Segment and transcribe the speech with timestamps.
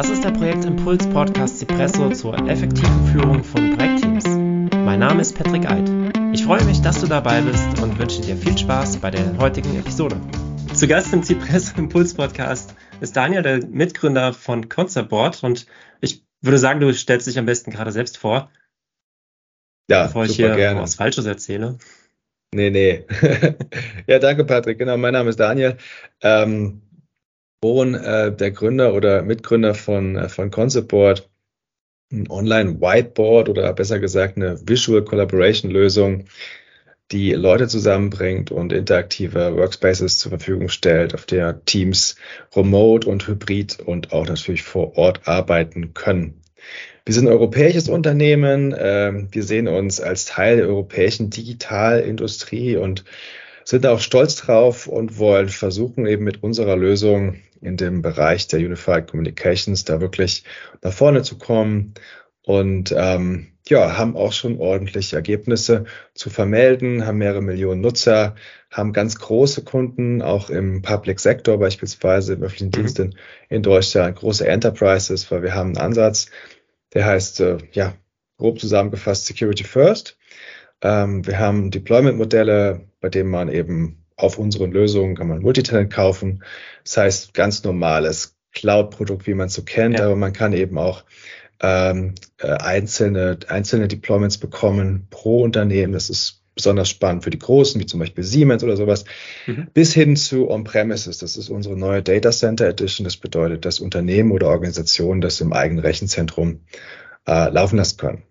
[0.00, 4.24] Das ist der Projektimpuls Podcast Cipresso zur effektiven Führung von Projektteams.
[4.74, 5.90] Mein Name ist Patrick Eid.
[6.32, 9.78] Ich freue mich, dass du dabei bist und wünsche dir viel Spaß bei der heutigen
[9.78, 10.18] Episode.
[10.72, 15.66] Zu Gast im Cipresso Impuls Podcast ist Daniel, der Mitgründer von Concept Board und
[16.00, 18.50] ich würde sagen, du stellst dich am besten gerade selbst vor.
[19.90, 20.80] Ja, bevor ich hier gerne.
[20.80, 21.76] was Falsches erzähle.
[22.54, 23.04] Nee, nee.
[24.06, 24.78] ja, danke, Patrick.
[24.78, 25.76] Genau, mein Name ist Daniel.
[26.22, 26.80] Ähm,
[27.60, 31.28] Bohn, äh, der Gründer oder Mitgründer von, äh, von Concept Board,
[32.10, 36.24] ein Online-Whiteboard oder besser gesagt eine Visual Collaboration Lösung,
[37.12, 42.16] die Leute zusammenbringt und interaktive Workspaces zur Verfügung stellt, auf der Teams
[42.54, 46.40] remote und hybrid und auch natürlich vor Ort arbeiten können.
[47.04, 48.74] Wir sind ein europäisches Unternehmen.
[48.78, 53.04] Ähm, wir sehen uns als Teil der europäischen Digitalindustrie und
[53.64, 58.60] sind auch stolz drauf und wollen versuchen, eben mit unserer Lösung in dem Bereich der
[58.60, 60.44] Unified Communications da wirklich
[60.82, 61.94] nach vorne zu kommen
[62.42, 68.34] und ähm, ja, haben auch schon ordentliche Ergebnisse zu vermelden, haben mehrere Millionen Nutzer,
[68.70, 72.82] haben ganz große Kunden, auch im Public Sector beispielsweise, im öffentlichen mhm.
[72.82, 73.14] Dienst in,
[73.48, 76.30] in Deutschland, große Enterprises, weil wir haben einen Ansatz,
[76.94, 77.94] der heißt, äh, ja,
[78.38, 80.18] grob zusammengefasst Security First.
[80.82, 86.44] Ähm, wir haben Deployment-Modelle, bei denen man eben auf unseren Lösungen kann man Multitenant kaufen.
[86.84, 90.06] Das heißt, ganz normales Cloud-Produkt, wie man es so kennt, ja.
[90.06, 91.04] aber man kann eben auch
[91.62, 95.92] ähm, äh, einzelne, einzelne Deployments bekommen pro Unternehmen.
[95.92, 99.04] Das ist besonders spannend für die Großen, wie zum Beispiel Siemens oder sowas,
[99.46, 99.68] mhm.
[99.72, 101.18] bis hin zu On-Premises.
[101.18, 103.04] Das ist unsere neue Data Center Edition.
[103.04, 106.60] Das bedeutet, dass Unternehmen oder Organisationen das im eigenen Rechenzentrum
[107.26, 108.22] äh, laufen lassen können.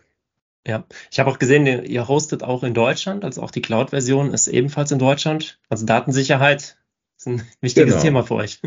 [0.67, 4.47] Ja, ich habe auch gesehen, ihr hostet auch in Deutschland, also auch die Cloud-Version ist
[4.47, 5.59] ebenfalls in Deutschland.
[5.69, 6.77] Also Datensicherheit
[7.17, 8.01] ist ein wichtiges genau.
[8.01, 8.59] Thema für euch.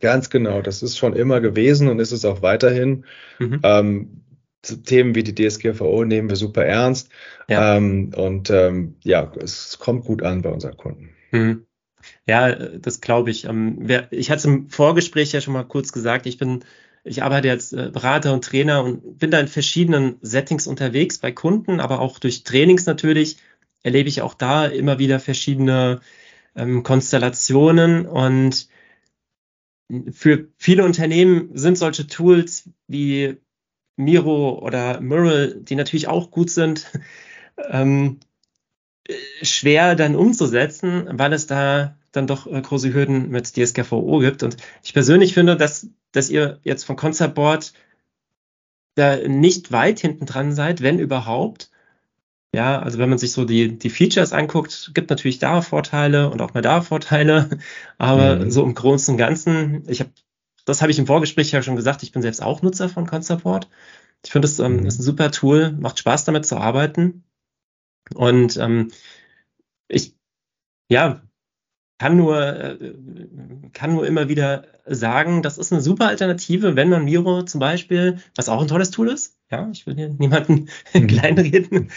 [0.00, 3.04] Ganz genau, das ist schon immer gewesen und ist es auch weiterhin.
[3.38, 3.60] Mhm.
[3.62, 4.22] Ähm,
[4.62, 7.10] Themen wie die DSGVO nehmen wir super ernst.
[7.48, 7.76] Ja.
[7.76, 11.10] Ähm, und ähm, ja, es kommt gut an bei unseren Kunden.
[11.32, 11.66] Mhm.
[12.26, 13.44] Ja, das glaube ich.
[13.44, 16.64] Ähm, ich hatte im Vorgespräch ja schon mal kurz gesagt, ich bin
[17.04, 21.32] ich arbeite als äh, Berater und Trainer und bin da in verschiedenen Settings unterwegs, bei
[21.32, 23.38] Kunden, aber auch durch Trainings natürlich
[23.82, 26.00] erlebe ich auch da immer wieder verschiedene
[26.54, 28.68] ähm, Konstellationen und
[30.12, 33.36] für viele Unternehmen sind solche Tools wie
[33.96, 36.90] Miro oder Mural, die natürlich auch gut sind,
[37.70, 38.20] ähm,
[39.42, 44.42] schwer dann umzusetzen, weil es da dann doch äh, große Hürden mit DSGVO gibt.
[44.42, 47.72] Und ich persönlich finde, dass, dass ihr jetzt von Concept Board
[48.94, 51.70] da nicht weit hinten dran seid, wenn überhaupt.
[52.54, 56.42] Ja, also wenn man sich so die, die Features anguckt, gibt natürlich da Vorteile und
[56.42, 57.48] auch mal da Vorteile.
[57.98, 58.50] Aber mhm.
[58.50, 60.10] so im Großen und Ganzen, ich habe,
[60.66, 63.44] das habe ich im Vorgespräch ja schon gesagt, ich bin selbst auch Nutzer von Concept
[63.44, 63.68] Board.
[64.24, 64.86] Ich finde, es ähm, mhm.
[64.86, 67.24] ist ein super Tool, macht Spaß damit zu arbeiten.
[68.14, 68.90] Und ähm,
[69.88, 70.14] ich,
[70.90, 71.22] ja,
[72.02, 72.94] kann nur, äh,
[73.72, 78.18] kann nur immer wieder sagen, das ist eine super Alternative, wenn man Miro zum Beispiel,
[78.34, 81.06] was auch ein tolles Tool ist, ja, ich will hier niemanden mhm.
[81.06, 81.92] kleinreden,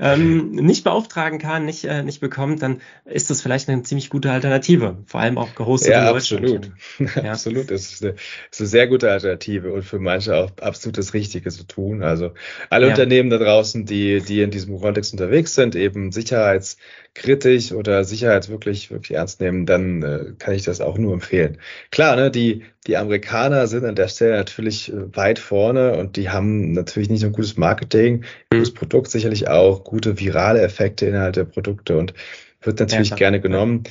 [0.00, 4.30] ähm, nicht beauftragen kann, nicht, äh, nicht bekommt, dann ist das vielleicht eine ziemlich gute
[4.30, 4.98] Alternative.
[5.06, 6.44] Vor allem auch gehostet ja, in Deutschland.
[6.44, 7.16] Absolut.
[7.16, 7.22] Ja.
[7.32, 7.70] absolut.
[7.72, 8.14] Es ist, eine,
[8.50, 12.04] ist eine sehr gute Alternative und für manche auch absolut das Richtige zu tun.
[12.04, 12.32] Also
[12.70, 12.92] alle ja.
[12.92, 18.92] Unternehmen da draußen, die, die in diesem Kontext unterwegs sind, eben sicherheitskritisch oder Sicherheit wirklich,
[18.92, 21.58] wirklich ernst nehmen, dann äh, kann ich das auch nur empfehlen.
[21.90, 26.30] Klar, ne, die, die Amerikaner sind an der Stelle natürlich äh, weit vorne und die
[26.30, 28.76] haben natürlich nicht nur gutes Marketing, gutes mhm.
[28.76, 32.14] Produkt sicherlich auch, gute virale Effekte innerhalb der Produkte und
[32.62, 33.84] wird natürlich ja, gerne genommen.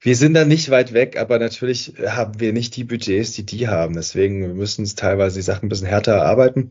[0.00, 3.68] Wir sind da nicht weit weg, aber natürlich haben wir nicht die Budgets, die die
[3.68, 3.94] haben.
[3.94, 6.70] Deswegen müssen uns teilweise die Sachen ein bisschen härter erarbeiten.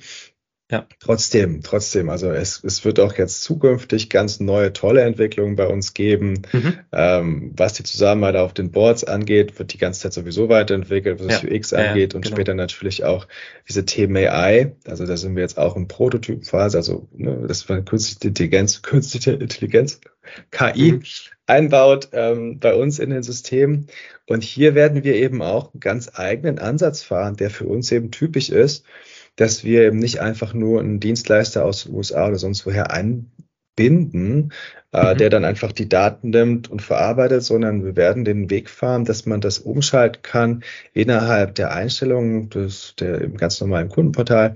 [0.73, 0.87] Ja.
[0.99, 5.93] Trotzdem, trotzdem, also es, es wird auch jetzt zukünftig ganz neue, tolle Entwicklungen bei uns
[5.93, 6.41] geben.
[6.51, 6.79] Mhm.
[6.91, 11.43] Ähm, was die Zusammenarbeit auf den Boards angeht, wird die ganze Zeit sowieso weiterentwickelt, was
[11.43, 11.49] ja.
[11.51, 12.35] UX angeht ja, und genau.
[12.35, 13.27] später natürlich auch
[13.69, 14.75] diese Themen AI.
[14.87, 19.33] Also da sind wir jetzt auch in Prototypenphase, also ne, das war künstliche Intelligenz, künstliche
[19.33, 20.01] Intelligenz,
[20.49, 20.93] KI.
[20.93, 21.03] Mhm.
[21.45, 23.89] einbaut ähm, bei uns in den Systemen.
[24.25, 28.09] Und hier werden wir eben auch einen ganz eigenen Ansatz fahren, der für uns eben
[28.09, 28.85] typisch ist
[29.35, 34.53] dass wir eben nicht einfach nur einen Dienstleister aus den USA oder sonst woher einbinden,
[34.91, 35.17] äh, mhm.
[35.17, 39.25] der dann einfach die Daten nimmt und verarbeitet, sondern wir werden den Weg fahren, dass
[39.25, 40.63] man das umschalten kann
[40.93, 44.53] innerhalb der Einstellungen des, der im ganz normalen Kundenportal,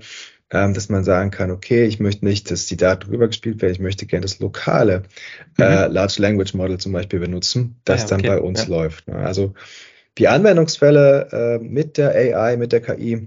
[0.50, 3.80] ähm, dass man sagen kann, okay, ich möchte nicht, dass die Daten rübergespielt werden, ich
[3.80, 5.02] möchte gerne das lokale
[5.58, 5.70] äh, mhm.
[5.70, 8.26] äh, Large Language Model zum Beispiel benutzen, das ja, okay.
[8.28, 8.68] dann bei uns ja.
[8.68, 9.08] läuft.
[9.08, 9.16] Ne?
[9.16, 9.54] Also
[10.18, 13.26] die Anwendungsfälle äh, mit der AI, mit der KI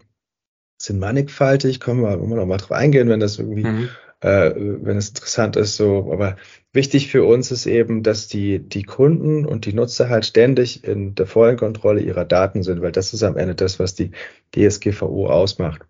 [0.83, 3.89] sind mannigfaltig, können wir, wir noch mal drauf eingehen, wenn das irgendwie, mhm.
[4.21, 6.11] äh, wenn es interessant ist, so.
[6.11, 6.37] Aber
[6.73, 11.15] wichtig für uns ist eben, dass die, die Kunden und die Nutzer halt ständig in
[11.15, 14.11] der vollen Kontrolle ihrer Daten sind, weil das ist am Ende das, was die
[14.55, 15.81] DSGVO ausmacht.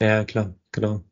[0.00, 1.02] Ja, klar, genau.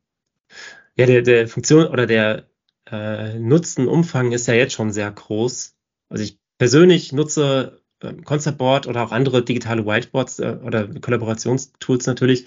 [0.97, 2.47] Ja, der, der Funktion oder der
[2.91, 5.77] äh, Nutzenumfang ist ja jetzt schon sehr groß.
[6.09, 12.07] Also ich persönlich nutze äh, Concept Board oder auch andere digitale Whiteboards äh, oder Kollaborationstools
[12.07, 12.47] natürlich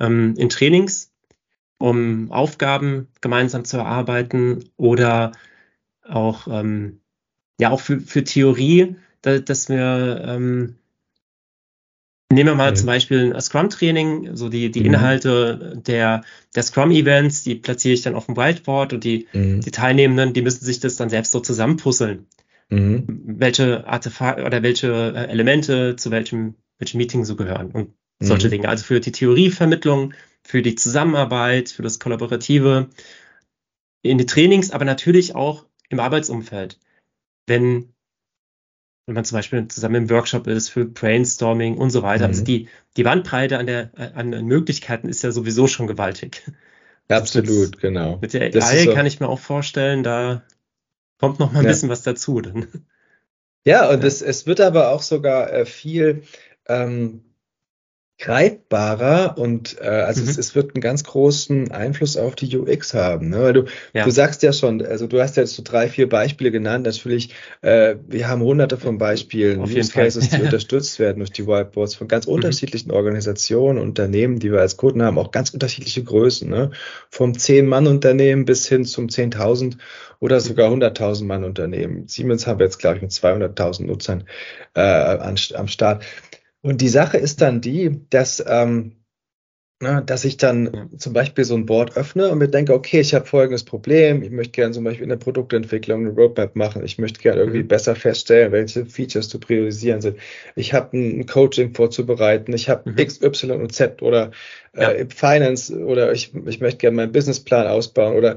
[0.00, 1.12] ähm, in Trainings,
[1.78, 5.32] um Aufgaben gemeinsam zu erarbeiten oder
[6.08, 7.00] auch ähm,
[7.60, 10.76] ja auch für, für Theorie, da, dass wir ähm,
[12.32, 12.76] Nehmen wir mal mhm.
[12.76, 14.86] zum Beispiel ein Scrum-Training, so die, die mhm.
[14.86, 16.22] Inhalte der,
[16.54, 19.60] der Scrum-Events, die platziere ich dann auf dem Whiteboard und die, mhm.
[19.60, 22.28] die Teilnehmenden, die müssen sich das dann selbst so zusammenpuzzeln.
[22.68, 23.04] Mhm.
[23.24, 28.52] Welche Artefakte oder welche äh, Elemente zu welchem, welchem Meeting so gehören und solche mhm.
[28.52, 28.68] Dinge.
[28.68, 32.88] Also für die Theorievermittlung, für die Zusammenarbeit, für das Kollaborative,
[34.02, 36.78] in die Trainings, aber natürlich auch im Arbeitsumfeld.
[37.46, 37.92] Wenn
[39.10, 42.26] wenn man zum Beispiel zusammen im Workshop ist für Brainstorming und so weiter.
[42.26, 42.42] Also mhm.
[42.42, 46.48] Also die, die Bandbreite an, der, an Möglichkeiten ist ja sowieso schon gewaltig.
[47.08, 48.18] Absolut, mit, genau.
[48.20, 50.44] Mit der AI kann ich mir auch vorstellen, da
[51.18, 51.72] kommt noch mal ein ja.
[51.72, 52.40] bisschen was dazu.
[52.40, 52.68] Dann.
[53.64, 54.06] Ja, und ja.
[54.06, 56.22] Es, es wird aber auch sogar äh, viel
[56.68, 57.24] ähm,
[58.20, 60.28] greifbarer und äh, also mhm.
[60.28, 63.30] es, es, wird einen ganz großen Einfluss auf die UX haben.
[63.30, 63.42] Ne?
[63.42, 63.64] Weil du,
[63.94, 64.04] ja.
[64.04, 66.84] du sagst ja schon, also du hast jetzt so drei, vier Beispiele genannt.
[66.84, 67.30] Natürlich,
[67.62, 71.94] äh, wir haben hunderte von Beispielen, auf Use Cases, die unterstützt werden durch die Whiteboards
[71.94, 72.34] von ganz mhm.
[72.34, 76.48] unterschiedlichen Organisationen, Unternehmen, die wir als Kunden haben, auch ganz unterschiedliche Größen.
[76.48, 76.72] Ne?
[77.08, 79.78] Vom 10-Mann-Unternehmen bis hin zum 10.000
[80.20, 80.40] oder mhm.
[80.40, 82.06] sogar 100.000 Mann-Unternehmen.
[82.06, 84.24] Siemens haben wir jetzt, glaube ich, mit 200.000 Nutzern
[84.74, 86.04] äh, an, am Start.
[86.62, 88.96] Und die Sache ist dann die, dass, ähm,
[89.82, 93.14] na, dass ich dann zum Beispiel so ein Board öffne und mir denke, okay, ich
[93.14, 96.98] habe folgendes Problem, ich möchte gerne zum Beispiel in der Produktentwicklung eine Roadmap machen, ich
[96.98, 97.68] möchte gerne irgendwie mhm.
[97.68, 100.18] besser feststellen, welche Features zu priorisieren sind.
[100.54, 102.98] Ich habe ein Coaching vorzubereiten, ich habe mhm.
[102.98, 104.32] X, Y und Z oder
[104.74, 105.06] äh, ja.
[105.08, 108.36] Finance oder ich, ich möchte gerne meinen Businessplan ausbauen oder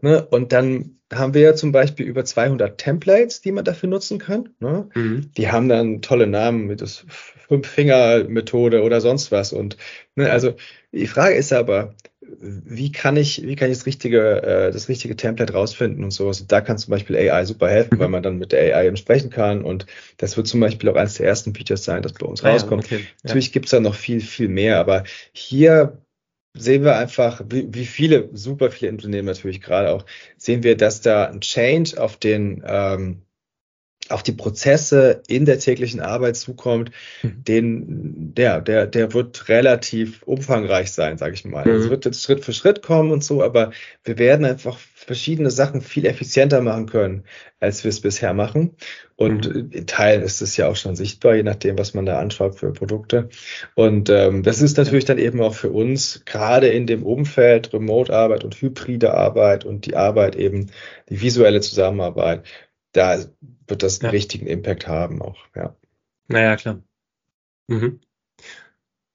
[0.00, 0.26] Ne?
[0.30, 4.48] Und dann haben wir ja zum Beispiel über 200 Templates, die man dafür nutzen kann.
[4.60, 4.88] Ne?
[4.94, 5.30] Mhm.
[5.36, 7.04] Die haben dann tolle Namen mit das
[7.48, 9.52] Fünf-Finger-Methode oder sonst was.
[9.52, 9.76] Und
[10.16, 10.54] ne, also
[10.92, 11.94] die Frage ist aber,
[12.40, 16.46] wie kann ich, wie kann ich das richtige, äh, das richtige Template rausfinden und sowas?
[16.46, 19.30] Da kann zum Beispiel AI super helfen, weil man dann mit der AI eben sprechen
[19.30, 19.62] kann.
[19.62, 19.86] Und
[20.18, 22.90] das wird zum Beispiel auch eines der ersten Features sein, das bei uns ah, rauskommt.
[22.90, 23.06] Ja, okay.
[23.22, 23.52] Natürlich ja.
[23.52, 25.98] gibt es da noch viel, viel mehr, aber hier
[26.54, 30.04] sehen wir einfach, wie, wie viele, super viele Unternehmen natürlich gerade auch,
[30.36, 33.22] sehen wir, dass da ein Change auf den ähm,
[34.08, 36.90] auf die Prozesse in der täglichen Arbeit zukommt,
[37.22, 37.44] mhm.
[37.44, 41.68] den, der, der, der wird relativ umfangreich sein, sage ich mal.
[41.68, 41.90] Es mhm.
[41.90, 43.72] wird jetzt Schritt für Schritt kommen und so, aber
[44.04, 47.24] wir werden einfach verschiedene Sachen viel effizienter machen können,
[47.60, 48.76] als wir es bisher machen.
[49.16, 49.70] Und mhm.
[49.70, 52.72] in Teilen ist es ja auch schon sichtbar, je nachdem, was man da anschaut für
[52.72, 53.28] Produkte.
[53.74, 58.44] Und ähm, das ist natürlich dann eben auch für uns, gerade in dem Umfeld Remote-Arbeit
[58.44, 60.70] und hybride Arbeit und die Arbeit eben,
[61.08, 62.42] die visuelle Zusammenarbeit,
[62.92, 63.24] da
[63.66, 64.10] wird das einen ja.
[64.10, 65.76] richtigen Impact haben auch, ja.
[66.28, 66.82] Naja, klar.
[67.68, 68.00] Mhm.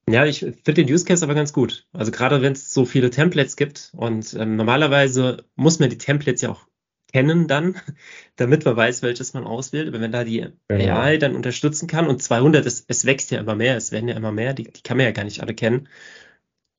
[0.09, 1.85] Ja, ich finde den Use Case aber ganz gut.
[1.91, 6.41] Also gerade wenn es so viele Templates gibt und ähm, normalerweise muss man die Templates
[6.41, 6.65] ja auch
[7.11, 7.75] kennen dann,
[8.37, 9.89] damit man weiß, welches man auswählt.
[9.89, 10.95] Aber wenn da die genau.
[10.95, 14.15] AI dann unterstützen kann und 200, es, es wächst ja immer mehr, es werden ja
[14.15, 15.89] immer mehr, die, die kann man ja gar nicht alle kennen.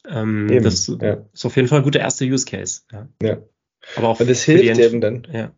[0.09, 1.27] Ähm, das ja.
[1.33, 2.83] ist auf jeden Fall ein guter erster Use Case.
[2.91, 3.09] Ja.
[3.23, 3.39] ja.
[3.97, 5.27] Aber auch und es hilft eben dann.
[5.31, 5.53] Ja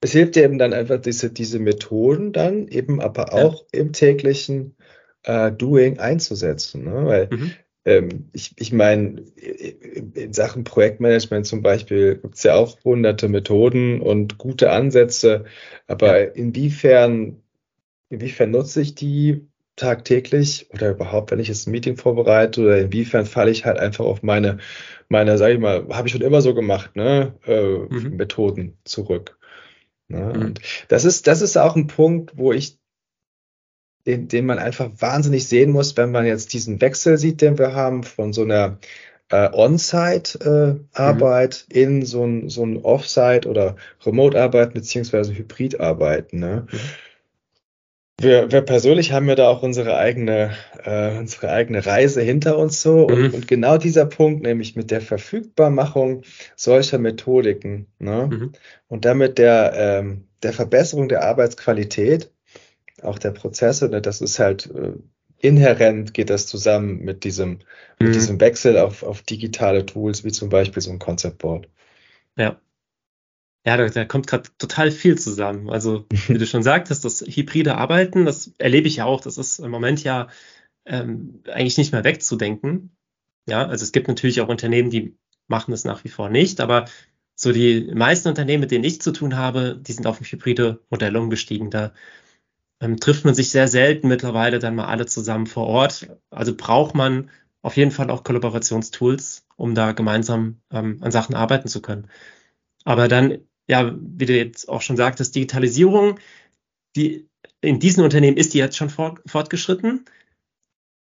[0.00, 3.80] es hilft dir eben dann einfach diese, diese Methoden dann eben aber auch ja.
[3.80, 4.76] im täglichen
[5.24, 6.84] äh, Doing einzusetzen.
[6.84, 7.06] Ne?
[7.06, 7.52] Weil mhm.
[7.84, 9.22] ähm, ich, ich meine,
[10.14, 15.44] in Sachen Projektmanagement zum Beispiel gibt es ja auch hunderte Methoden und gute Ansätze,
[15.86, 16.30] aber ja.
[16.30, 17.42] inwiefern,
[18.08, 23.24] inwiefern nutze ich die tagtäglich oder überhaupt, wenn ich jetzt ein Meeting vorbereite oder inwiefern
[23.24, 24.58] falle ich halt einfach auf meine,
[25.08, 28.16] meine, sag ich mal, habe ich schon immer so gemacht, ne, äh, mhm.
[28.16, 29.38] Methoden zurück.
[30.10, 30.32] Ne?
[30.34, 30.42] Mhm.
[30.42, 32.78] Und das ist, das ist auch ein Punkt, wo ich,
[34.06, 37.74] den, den man einfach wahnsinnig sehen muss, wenn man jetzt diesen Wechsel sieht, den wir
[37.74, 38.78] haben von so einer
[39.30, 41.98] äh, On-Site-Arbeit äh, mhm.
[41.98, 46.38] in so ein, so ein Off-Site oder Remote-Arbeit beziehungsweise Hybrid-Arbeiten.
[46.38, 46.66] Ne?
[46.70, 46.78] Mhm.
[48.20, 52.82] Wir, wir persönlich haben ja da auch unsere eigene, äh, unsere eigene Reise hinter uns
[52.82, 53.06] so.
[53.06, 53.34] Und, mhm.
[53.34, 56.22] und, genau dieser Punkt, nämlich mit der Verfügbarmachung
[56.54, 58.28] solcher Methodiken ne?
[58.30, 58.52] Mhm.
[58.88, 62.30] und damit der, ähm, der Verbesserung der Arbeitsqualität,
[63.02, 64.02] auch der Prozesse, ne?
[64.02, 64.92] das ist halt, äh,
[65.38, 67.58] inhärent geht das zusammen mit diesem, mhm.
[68.06, 71.68] mit diesem Wechsel auf, auf digitale Tools, wie zum Beispiel so ein Concept Board.
[72.36, 72.60] Ja.
[73.66, 75.68] Ja, da, da kommt gerade total viel zusammen.
[75.70, 79.20] Also, wie du schon sagtest, das hybride Arbeiten, das erlebe ich ja auch.
[79.20, 80.28] Das ist im Moment ja
[80.86, 82.96] ähm, eigentlich nicht mehr wegzudenken.
[83.48, 85.16] Ja, also es gibt natürlich auch Unternehmen, die
[85.48, 86.86] machen es nach wie vor nicht, aber
[87.34, 90.80] so die meisten Unternehmen, mit denen ich zu tun habe, die sind auf ein hybride
[90.90, 91.70] Modell umgestiegen.
[91.70, 91.92] Da
[92.80, 96.08] ähm, trifft man sich sehr selten mittlerweile dann mal alle zusammen vor Ort.
[96.30, 97.30] Also braucht man
[97.62, 102.08] auf jeden Fall auch Kollaborationstools, um da gemeinsam ähm, an Sachen arbeiten zu können.
[102.84, 103.38] Aber dann,
[103.70, 106.18] ja, wie du jetzt auch schon sagtest, Digitalisierung,
[106.96, 107.28] die
[107.60, 110.04] in diesen Unternehmen ist die jetzt schon fort, fortgeschritten.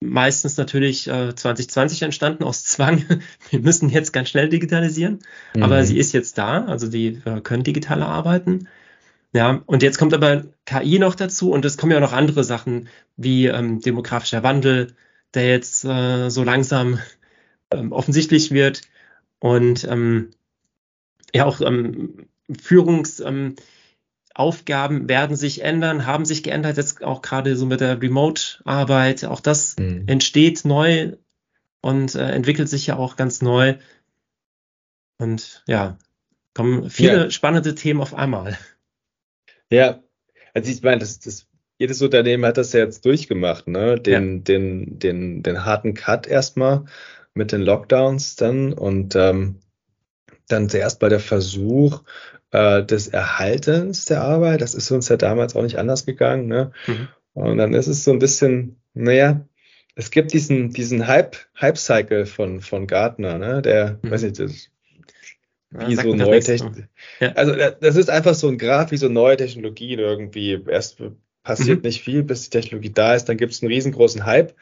[0.01, 3.05] Meistens natürlich äh, 2020 entstanden aus Zwang.
[3.51, 5.21] Wir müssen jetzt ganz schnell digitalisieren.
[5.55, 5.63] Mhm.
[5.63, 8.69] Aber sie ist jetzt da, also die äh, können digitaler arbeiten.
[9.33, 12.89] Ja, und jetzt kommt aber KI noch dazu und es kommen ja noch andere Sachen
[13.17, 14.95] wie ähm, demografischer Wandel,
[15.35, 16.99] der jetzt äh, so langsam
[17.71, 18.83] ähm, offensichtlich wird
[19.39, 20.31] und ähm,
[21.35, 22.27] ja auch ähm,
[22.61, 23.57] Führungsaufgaben
[25.01, 29.41] ähm, werden sich ändern, haben sich geändert, jetzt auch gerade so mit der Remote-Arbeit, auch
[29.41, 30.05] das mhm.
[30.07, 31.13] entsteht neu
[31.81, 33.75] und äh, entwickelt sich ja auch ganz neu.
[35.19, 35.99] Und ja,
[36.55, 37.31] kommen viele ja.
[37.31, 38.59] spannende Themen auf einmal.
[39.71, 40.01] Ja,
[40.55, 41.47] also ich meine, das, das,
[41.79, 44.01] jedes Unternehmen hat das ja jetzt durchgemacht, ne?
[44.01, 44.43] Den, ja.
[44.43, 46.85] den, den, den harten Cut erstmal
[47.35, 49.61] mit den Lockdowns dann und ähm,
[50.49, 52.03] dann zuerst bei der Versuch
[52.51, 54.61] äh, des Erhaltens der Arbeit.
[54.61, 56.73] Das ist uns ja damals auch nicht anders gegangen, ne?
[56.87, 57.09] Mhm.
[57.35, 59.47] Und dann ist es so ein bisschen, naja,
[59.95, 63.63] es gibt diesen, diesen Hype, Hype-Cycle von, von Gartner, ne?
[63.63, 64.11] Der, mhm.
[64.11, 64.71] weiß nicht, das
[65.71, 66.85] wie ja, so neue Technologie.
[67.21, 67.33] Ja.
[67.33, 70.63] Also das ist einfach so ein Graph wie so neue Technologien irgendwie.
[70.69, 71.03] Erst
[71.43, 71.87] passiert mhm.
[71.87, 74.55] nicht viel, bis die Technologie da ist, dann gibt es einen riesengroßen Hype.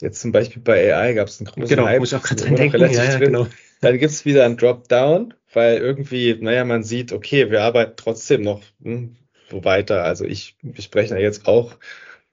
[0.00, 2.00] Jetzt zum Beispiel bei AI gab es einen großen genau, Hype.
[2.00, 2.80] Muss ich auch gerade dran denken.
[2.80, 3.46] Ja, ja, genau.
[3.80, 8.42] Dann gibt es wieder einen Dropdown, weil irgendwie, naja, man sieht, okay, wir arbeiten trotzdem
[8.42, 9.16] noch hm,
[9.50, 10.04] weiter.
[10.04, 11.76] Also ich, wir sprechen ja jetzt auch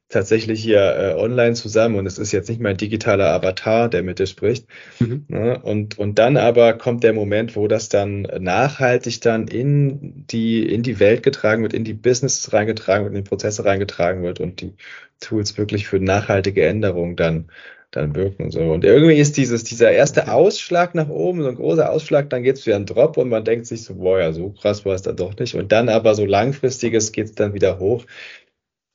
[0.10, 4.20] tatsächlich hier äh, online zusammen und es ist jetzt nicht mein digitaler Avatar, der mit
[4.20, 4.66] dir spricht.
[5.00, 5.26] Mhm.
[5.28, 5.60] Ne?
[5.62, 10.82] Und, und dann aber kommt der Moment, wo das dann nachhaltig dann in die, in
[10.84, 14.62] die Welt getragen wird, in die Business reingetragen wird, in die Prozesse reingetragen wird und
[14.62, 14.76] die
[15.20, 17.50] Tools wirklich für nachhaltige Änderungen dann
[17.92, 18.60] dann wirken und so.
[18.60, 22.58] Und irgendwie ist dieses, dieser erste Ausschlag nach oben, so ein großer Ausschlag, dann geht
[22.58, 25.04] es wieder ein Drop und man denkt sich so, boah, ja, so krass war es
[25.04, 25.56] dann doch nicht.
[25.56, 28.06] Und dann aber so langfristiges geht es dann wieder hoch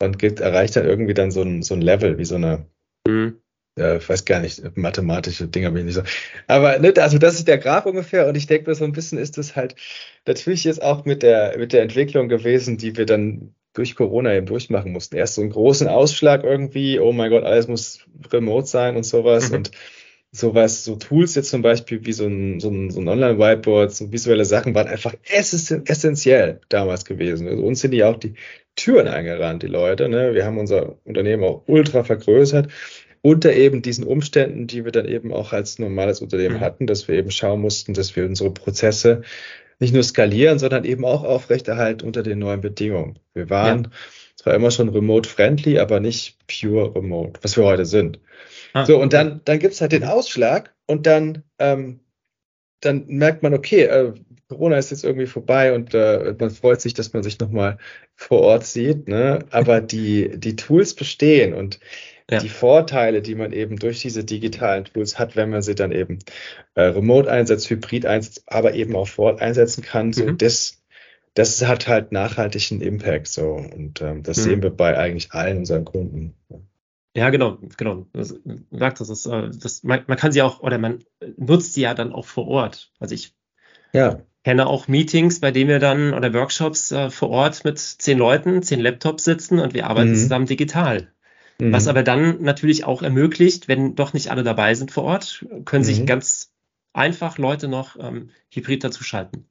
[0.02, 2.66] und geht, erreicht dann irgendwie dann so ein, so ein Level, wie so eine,
[3.06, 3.38] mhm.
[3.78, 6.12] ja, ich weiß gar nicht, mathematische Dinger bin ich nicht so.
[6.46, 9.18] Aber ne, also das ist der Graph ungefähr und ich denke mir so ein bisschen
[9.18, 9.75] ist das halt
[10.26, 14.47] natürlich jetzt auch mit der, mit der Entwicklung gewesen, die wir dann durch Corona eben
[14.47, 15.17] durchmachen mussten.
[15.17, 18.00] Erst so einen großen Ausschlag irgendwie, oh mein Gott, alles muss
[18.33, 19.57] remote sein und sowas mhm.
[19.57, 19.71] und
[20.31, 24.11] sowas, so Tools jetzt zum Beispiel wie so ein, so ein, so ein Online-Whiteboard, so
[24.12, 27.49] visuelle Sachen waren einfach essentiell damals gewesen.
[27.49, 28.35] Also uns sind die auch die
[28.75, 30.09] Türen eingerannt, die Leute.
[30.09, 30.35] Ne?
[30.35, 32.69] Wir haben unser Unternehmen auch ultra vergrößert
[33.23, 36.61] unter eben diesen Umständen, die wir dann eben auch als normales Unternehmen mhm.
[36.61, 39.23] hatten, dass wir eben schauen mussten, dass wir unsere Prozesse
[39.82, 43.18] nicht nur skalieren, sondern eben auch aufrechterhalten unter den neuen Bedingungen.
[43.34, 43.90] Wir waren ja.
[44.36, 48.20] zwar immer schon remote-friendly, aber nicht pure remote, was wir heute sind.
[48.74, 51.98] Ah, so, und dann, dann gibt's halt den Ausschlag und dann, ähm,
[52.80, 54.12] dann merkt man, okay, äh,
[54.48, 57.78] Corona ist jetzt irgendwie vorbei und äh, man freut sich, dass man sich nochmal
[58.14, 59.40] vor Ort sieht, ne?
[59.50, 61.80] aber die, die Tools bestehen und
[62.31, 62.38] ja.
[62.38, 66.19] die Vorteile, die man eben durch diese digitalen Tools hat, wenn man sie dann eben
[66.75, 70.38] äh, remote einsetzt, hybrid einsetzt, aber eben auch vor Ort einsetzen kann, so mhm.
[70.38, 70.83] das,
[71.35, 74.43] das hat halt nachhaltigen Impact so und ähm, das mhm.
[74.43, 76.35] sehen wir bei eigentlich allen unseren Kunden.
[77.14, 78.07] Ja, genau, genau.
[78.14, 78.35] Das,
[78.71, 81.05] sagt das, ist, äh, das man, man kann sie auch oder man
[81.37, 82.91] nutzt sie ja dann auch vor Ort.
[82.99, 83.35] Also ich
[83.93, 88.19] ja kenne auch Meetings, bei denen wir dann oder Workshops äh, vor Ort mit zehn
[88.19, 90.17] Leuten, zehn Laptops sitzen und wir arbeiten mhm.
[90.17, 91.12] zusammen digital.
[91.62, 91.73] Mhm.
[91.73, 95.85] Was aber dann natürlich auch ermöglicht, wenn doch nicht alle dabei sind vor Ort, können
[95.85, 95.87] mhm.
[95.87, 96.50] sich ganz
[96.92, 99.47] einfach Leute noch ähm, hybrid dazu schalten.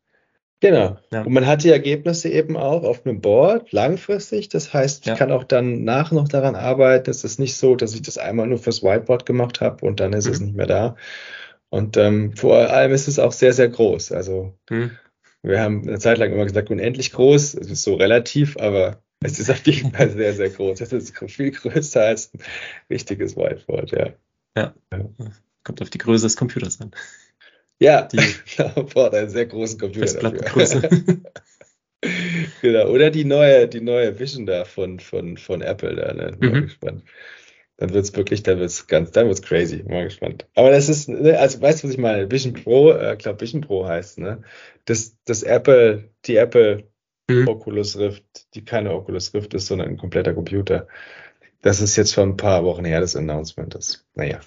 [0.60, 0.98] Genau.
[1.12, 1.22] Ja.
[1.22, 4.50] Und man hat die Ergebnisse eben auch auf einem Board langfristig.
[4.50, 5.15] Das heißt, ich ja.
[5.15, 7.10] kann auch dann nach noch daran arbeiten.
[7.10, 10.12] Es ist nicht so, dass ich das einmal nur fürs Whiteboard gemacht habe und dann
[10.12, 10.34] ist mhm.
[10.34, 10.98] es nicht mehr da.
[11.70, 14.12] Und ähm, vor allem ist es auch sehr, sehr groß.
[14.12, 14.91] Also mhm.
[15.44, 17.53] wir haben eine Zeit lang immer gesagt, unendlich groß.
[17.53, 20.82] Es ist so relativ, aber es ist auf jeden Fall sehr, sehr groß.
[20.82, 22.42] Es ist viel größer als ein
[22.90, 24.13] richtiges Whiteboard, ja.
[24.58, 24.74] Ja.
[25.63, 26.92] Kommt auf die Größe des Computers an.
[27.80, 28.18] Ja, die
[28.58, 30.90] braucht einen sehr großen Computer dafür.
[32.62, 32.88] genau.
[32.90, 36.36] Oder die neue, die neue Vision da von, von, von Apple da, ne?
[36.38, 36.62] Bin mhm.
[36.63, 37.04] gespannt.
[37.78, 39.84] dann wird's wirklich, dann wird's ganz, dann wird's crazy.
[39.84, 40.48] Mal gespannt.
[40.56, 42.30] Aber das ist, ne, also weißt du, was ich meine?
[42.30, 44.44] Vision Pro, äh, glaube Vision Pro heißt, ne?
[44.86, 46.90] Das, das Apple, die Apple
[47.31, 47.47] mhm.
[47.47, 50.88] Oculus Rift, die keine Oculus Rift ist, sondern ein kompletter Computer.
[51.61, 53.75] Das ist jetzt schon ein paar Wochen her, das Announcement.
[53.75, 54.39] Das, naja.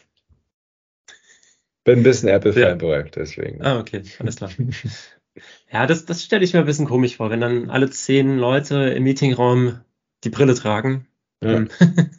[1.84, 3.02] Bin ein bisschen Apple-Fanboy, ja.
[3.02, 3.62] deswegen.
[3.62, 4.50] Ah, okay, alles klar.
[5.72, 8.90] ja, das, das stelle ich mir ein bisschen komisch vor, wenn dann alle zehn Leute
[8.90, 9.80] im Meetingraum
[10.24, 11.06] die Brille tragen.
[11.42, 11.52] Ja.
[11.52, 11.68] Ähm,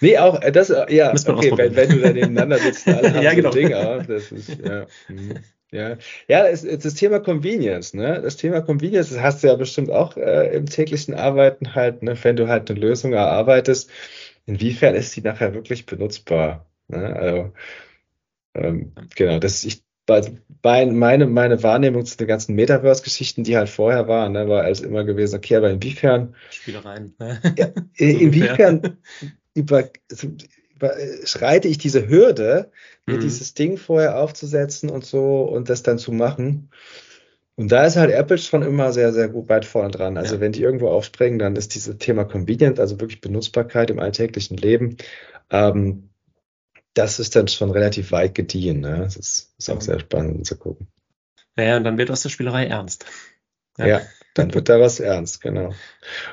[0.00, 3.22] nee, auch äh, das, äh, ja, okay, wenn, wenn, du da nebeneinander sitzt, alle haben
[3.22, 3.50] ja, genau.
[3.50, 4.86] so Ding auf, das ist, ja.
[5.06, 5.34] Hm.
[5.70, 5.96] Ja,
[6.28, 8.20] ja es, das Thema Convenience, ne?
[8.22, 12.16] Das Thema Convenience, das hast du ja bestimmt auch äh, im täglichen Arbeiten halt, ne?
[12.22, 13.90] Wenn du halt eine Lösung erarbeitest,
[14.46, 16.66] inwiefern ist die nachher wirklich benutzbar?
[16.88, 17.16] Ne?
[17.16, 17.52] Also,
[18.54, 19.82] ähm, genau, das ich
[20.62, 24.80] bei, meine, meine Wahrnehmung zu den ganzen Metaverse-Geschichten, die halt vorher waren, ne, war als
[24.80, 27.14] immer gewesen, okay, aber inwiefern Spielereien.
[27.56, 28.96] Ja, inwiefern
[29.54, 29.90] über,
[31.24, 32.70] schreite ich diese Hürde,
[33.06, 33.20] mir mhm.
[33.20, 36.70] dieses Ding vorher aufzusetzen und so und das dann zu machen.
[37.56, 40.16] Und da ist halt Apple schon immer sehr, sehr gut weit vorne dran.
[40.16, 40.40] Also ja.
[40.40, 44.96] wenn die irgendwo aufspringen, dann ist dieses Thema Convenient, also wirklich Benutzbarkeit im alltäglichen Leben,
[45.50, 46.10] ähm,
[46.94, 48.80] das ist dann schon relativ weit gediehen.
[48.80, 48.98] Ne?
[48.98, 50.88] Das ist, ist auch sehr spannend zu gucken.
[51.56, 53.06] Ja, und dann wird aus der Spielerei ernst.
[53.76, 53.86] Ja.
[53.86, 54.00] ja,
[54.34, 55.72] dann wird da was ernst, genau.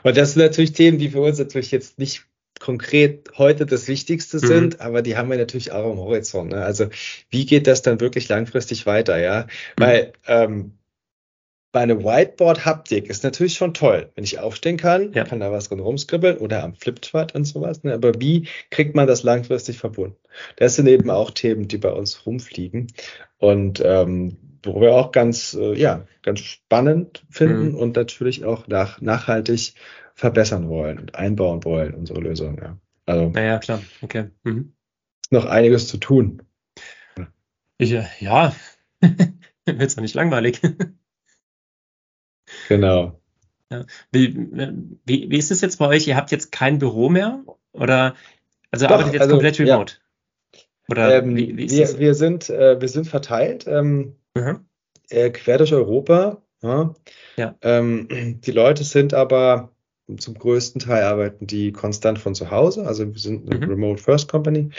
[0.03, 2.25] Und das sind natürlich Themen, die für uns natürlich jetzt nicht
[2.65, 4.48] konkret heute das Wichtigste mhm.
[4.48, 6.51] sind, aber die haben wir natürlich auch am Horizont.
[6.51, 6.65] Ne?
[6.65, 6.88] Also
[7.29, 9.43] wie geht das dann wirklich langfristig weiter, ja?
[9.43, 9.84] Mhm.
[9.84, 10.72] Weil ähm,
[11.74, 15.25] meine Whiteboard-Haptik ist natürlich schon toll, wenn ich aufstehen kann, ja.
[15.25, 17.84] kann da was drin rumskribbeln oder am Flipchart und sowas.
[17.84, 17.93] Ne?
[17.93, 20.17] Aber wie kriegt man das langfristig verbunden?
[20.55, 22.88] Das sind eben auch Themen, die bei uns rumfliegen
[23.38, 27.75] und ähm, wo wir auch ganz, äh, ja, ganz spannend finden mhm.
[27.75, 29.75] und natürlich auch nach, nachhaltig
[30.15, 32.57] verbessern wollen und einbauen wollen, unsere Lösung.
[32.57, 32.77] Ja.
[33.05, 34.29] Also, naja, klar, okay.
[34.43, 34.74] Mhm.
[35.22, 36.41] Ist noch einiges zu tun.
[37.77, 38.55] Ich, äh, ja,
[39.01, 40.62] wird es nicht langweilig.
[42.69, 43.19] genau.
[43.71, 43.86] Ja.
[44.12, 44.36] Wie,
[45.06, 46.08] wie, wie ist es jetzt bei euch?
[46.08, 47.43] Ihr habt jetzt kein Büro mehr?
[47.73, 48.15] Oder
[48.71, 49.95] also Doch, arbeitet jetzt also, komplett remote?
[50.54, 50.62] Ja.
[50.88, 51.99] Oder ähm, wie, wie, ist wir, das?
[51.99, 54.65] wir sind äh, wir sind verteilt ähm, mhm.
[55.10, 56.41] äh, quer durch Europa.
[56.62, 56.95] Ja.
[57.36, 57.56] ja.
[57.62, 59.74] Ähm, die Leute sind aber
[60.18, 62.86] zum größten Teil arbeiten die konstant von zu Hause.
[62.86, 63.72] Also wir sind eine mhm.
[63.72, 64.70] Remote First Company.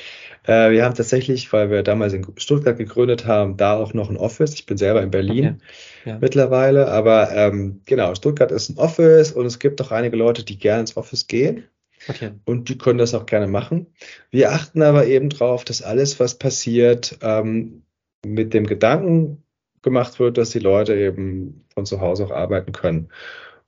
[0.45, 4.17] Äh, wir haben tatsächlich, weil wir damals in Stuttgart gegründet haben, da auch noch ein
[4.17, 4.55] Office.
[4.55, 5.61] Ich bin selber in Berlin
[6.01, 6.11] okay.
[6.11, 6.19] ja.
[6.21, 10.59] mittlerweile, aber ähm, genau, Stuttgart ist ein Office und es gibt auch einige Leute, die
[10.59, 11.65] gerne ins Office gehen.
[12.09, 12.31] Okay.
[12.45, 13.87] Und die können das auch gerne machen.
[14.31, 17.83] Wir achten aber eben darauf, dass alles, was passiert, ähm,
[18.25, 19.43] mit dem Gedanken
[19.83, 23.09] gemacht wird, dass die Leute eben von zu Hause auch arbeiten können.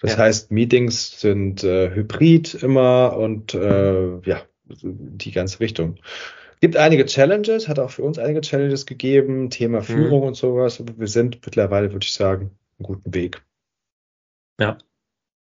[0.00, 0.18] Das ja.
[0.18, 5.96] heißt, Meetings sind äh, hybrid immer und äh, ja, die ganze Richtung.
[6.60, 9.84] Gibt einige Challenges, hat auch für uns einige Challenges gegeben, Thema mhm.
[9.84, 10.28] Führung mhm.
[10.28, 13.42] und sowas, aber wir sind mittlerweile, würde ich sagen, einen guten Weg.
[14.60, 14.78] Ja.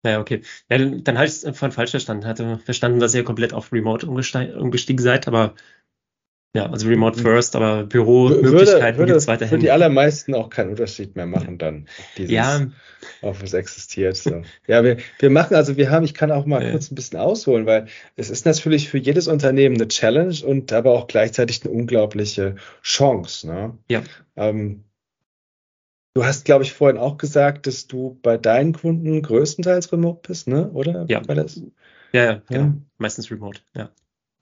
[0.05, 0.43] Ja, okay.
[0.69, 2.25] Ja, dann habe ich es von falsch verstanden.
[2.25, 5.55] Hatte verstanden, dass ihr komplett auf Remote umgestiegen seid, aber
[6.55, 9.51] ja, also Remote First, aber Büromöglichkeiten gibt es weiterhin.
[9.51, 12.65] Würde die allermeisten auch keinen Unterschied mehr machen, dann dieses ja.
[13.21, 14.17] Office existiert.
[14.17, 14.41] So.
[14.67, 16.71] Ja, wir, wir machen, also wir haben, ich kann auch mal ja.
[16.71, 17.85] kurz ein bisschen ausholen, weil
[18.15, 23.45] es ist natürlich für jedes Unternehmen eine Challenge und aber auch gleichzeitig eine unglaubliche Chance.
[23.45, 23.77] Ne?
[23.87, 24.01] Ja.
[24.35, 24.85] Ähm,
[26.15, 30.47] du hast, glaube ich, vorhin auch gesagt, dass du bei deinen Kunden größtenteils remote bist,
[30.47, 30.71] ne?
[30.71, 31.05] Oder?
[31.09, 31.21] Ja.
[32.11, 32.61] Ja, ja, genau.
[32.61, 32.73] Ja.
[32.97, 33.91] Meistens remote, ja.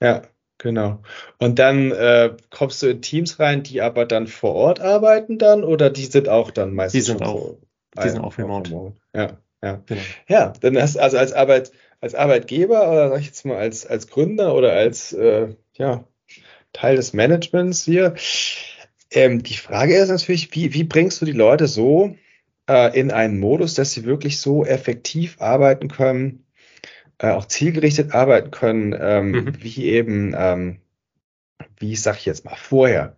[0.00, 0.22] Ja,
[0.58, 1.00] Genau.
[1.38, 5.62] Und dann äh, kommst du in Teams rein, die aber dann vor Ort arbeiten dann
[5.64, 7.60] oder die sind auch dann meistens die sind auch, so,
[8.02, 8.70] die sind auch remote.
[8.70, 8.96] remote.
[9.14, 9.82] Ja, ja.
[9.86, 10.00] Genau.
[10.28, 13.86] Ja, dann hast du also als Arbeit als Arbeitgeber oder sag ich jetzt mal als
[13.86, 16.04] als Gründer oder als äh, ja
[16.72, 18.14] Teil des Managements hier.
[19.10, 22.14] Ähm, die Frage ist natürlich, wie, wie bringst du die Leute so
[22.68, 26.44] äh, in einen Modus, dass sie wirklich so effektiv arbeiten können,
[27.18, 29.62] äh, auch zielgerichtet arbeiten können, ähm, mhm.
[29.62, 30.78] wie eben, ähm,
[31.78, 33.16] wie sag ich jetzt mal, vorher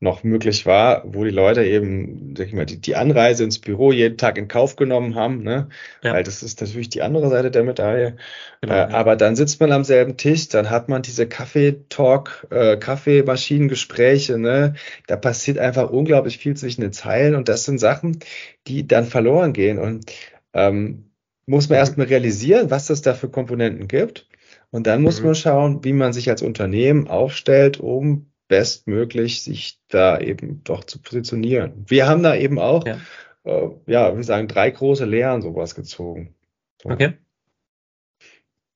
[0.00, 3.90] noch möglich war, wo die Leute eben, sag ich mal, die, die Anreise ins Büro
[3.90, 5.68] jeden Tag in Kauf genommen haben, ne?
[6.02, 6.12] Ja.
[6.12, 8.16] Weil das ist natürlich die andere Seite der Medaille.
[8.60, 8.88] Genau, äh, ja.
[8.90, 14.74] Aber dann sitzt man am selben Tisch, dann hat man diese Kaffeetalk, äh, Kaffeemaschinengespräche, ne?
[15.06, 18.18] Da passiert einfach unglaublich viel zwischen den Zeilen und das sind Sachen,
[18.66, 19.78] die dann verloren gehen.
[19.78, 20.12] Und
[20.52, 21.10] ähm,
[21.46, 21.80] muss man mhm.
[21.80, 24.28] erstmal realisieren, was es da für Komponenten gibt.
[24.70, 25.26] Und dann muss mhm.
[25.26, 31.00] man schauen, wie man sich als Unternehmen aufstellt, um bestmöglich sich da eben doch zu
[31.00, 31.84] positionieren.
[31.86, 32.98] Wir haben da eben auch, ja,
[33.44, 36.34] äh, ja wir sagen, drei große Lehren sowas gezogen.
[36.82, 36.90] So.
[36.90, 37.14] Okay.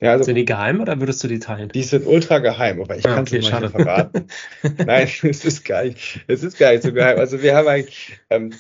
[0.01, 1.71] Ja, also, sind die geheim oder würdest du die teilen?
[1.71, 4.29] Die sind ultra geheim, aber ich ah, kann okay, es mal verraten.
[4.87, 7.19] Nein, es ist gar nicht, es ist gar nicht so geheim.
[7.19, 8.55] Also wir haben eigentlich, ähm,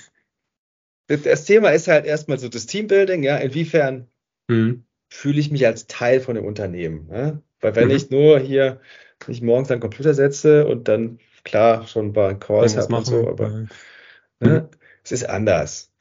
[1.09, 4.09] das Thema ist halt erstmal so das Teambuilding, ja, inwiefern
[4.49, 4.85] mhm.
[5.09, 7.09] fühle ich mich als Teil von dem Unternehmen.
[7.11, 7.43] Ja?
[7.61, 7.95] Weil wenn mhm.
[7.95, 8.81] ich nur hier
[9.27, 13.07] nicht morgens an den Computer setze und dann klar schon ein paar Calls habe und
[13.07, 13.69] so, aber mhm.
[14.41, 14.69] ne,
[15.03, 15.93] es ist anders.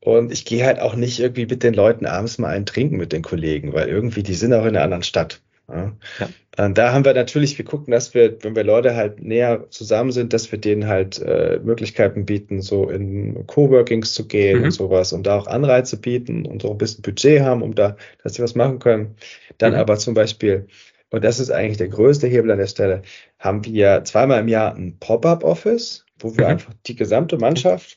[0.00, 3.12] Und ich gehe halt auch nicht irgendwie mit den Leuten abends mal einen trinken mit
[3.12, 5.42] den Kollegen, weil irgendwie die sind auch in einer anderen Stadt.
[5.72, 5.92] Ja.
[6.18, 6.28] Ja.
[6.68, 10.32] Da haben wir natürlich, wir gucken, dass wir, wenn wir Leute halt näher zusammen sind,
[10.34, 14.64] dass wir denen halt äh, Möglichkeiten bieten, so in Coworkings zu gehen mhm.
[14.64, 17.96] und sowas und da auch Anreize bieten und so ein bisschen Budget haben, um da,
[18.22, 19.14] dass sie was machen können.
[19.56, 19.78] Dann mhm.
[19.78, 20.66] aber zum Beispiel,
[21.10, 23.02] und das ist eigentlich der größte Hebel an der Stelle,
[23.38, 26.50] haben wir zweimal im Jahr ein Pop-up-Office, wo wir mhm.
[26.50, 27.96] einfach die gesamte Mannschaft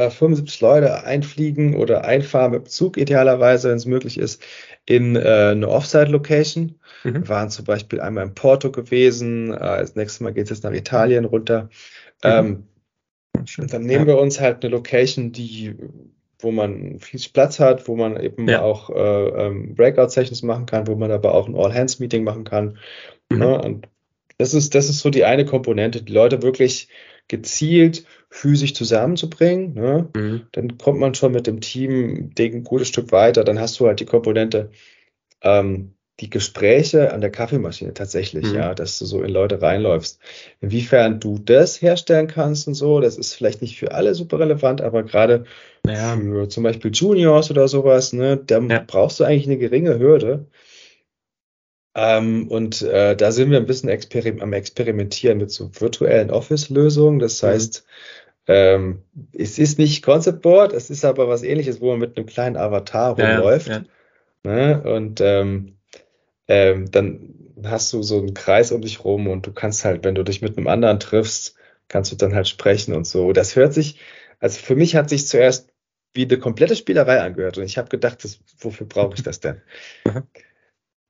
[0.00, 4.42] 75 äh, Leute einfliegen oder einfahren mit dem Zug idealerweise, wenn es möglich ist,
[4.86, 6.78] in äh, eine Offside-Location.
[7.04, 7.14] Mhm.
[7.14, 10.64] Wir waren zum Beispiel einmal in Porto gewesen, äh, das nächste Mal geht es jetzt
[10.64, 11.68] nach Italien runter.
[12.22, 12.30] Mhm.
[12.30, 12.68] Ähm,
[13.58, 14.14] und dann nehmen ja.
[14.14, 15.74] wir uns halt eine Location, die
[16.44, 18.60] wo man viel Platz hat, wo man eben ja.
[18.60, 22.78] auch äh, ähm, Breakout-Sessions machen kann, wo man aber auch ein All-Hands-Meeting machen kann.
[23.30, 23.38] Mhm.
[23.38, 23.60] Ne?
[23.62, 23.88] Und
[24.36, 26.88] das ist, das ist so die eine Komponente, die Leute wirklich
[27.28, 29.74] gezielt physisch zusammenzubringen.
[29.74, 30.08] Ne?
[30.16, 30.42] Mhm.
[30.50, 33.44] Dann kommt man schon mit dem Team ein gutes Stück weiter.
[33.44, 34.70] Dann hast du halt die Komponente,
[35.40, 38.54] ähm, die Gespräche an der Kaffeemaschine tatsächlich, mhm.
[38.56, 40.18] ja, dass du so in Leute reinläufst.
[40.60, 44.80] Inwiefern du das herstellen kannst und so, das ist vielleicht nicht für alle super relevant,
[44.80, 45.44] aber gerade
[45.86, 46.16] ja.
[46.16, 48.84] für zum Beispiel Juniors oder sowas, ne, da ja.
[48.84, 50.46] brauchst du eigentlich eine geringe Hürde.
[51.96, 57.20] Ähm, und äh, da sind wir ein bisschen experim am Experimentieren mit so virtuellen Office-Lösungen.
[57.20, 57.84] Das mhm.
[58.46, 59.02] Ähm,
[59.32, 62.56] es ist nicht Concept Board, es ist aber was ähnliches, wo man mit einem kleinen
[62.56, 63.68] Avatar rumläuft.
[63.68, 63.84] Ja, ja.
[64.44, 64.82] Ne?
[64.82, 65.76] Und ähm,
[66.48, 70.14] ähm, dann hast du so einen Kreis um dich rum und du kannst halt, wenn
[70.14, 71.56] du dich mit einem anderen triffst,
[71.88, 73.32] kannst du dann halt sprechen und so.
[73.32, 73.98] Das hört sich,
[74.40, 75.70] also für mich hat sich zuerst
[76.12, 79.62] wie eine komplette Spielerei angehört und ich habe gedacht, das, wofür brauche ich das denn?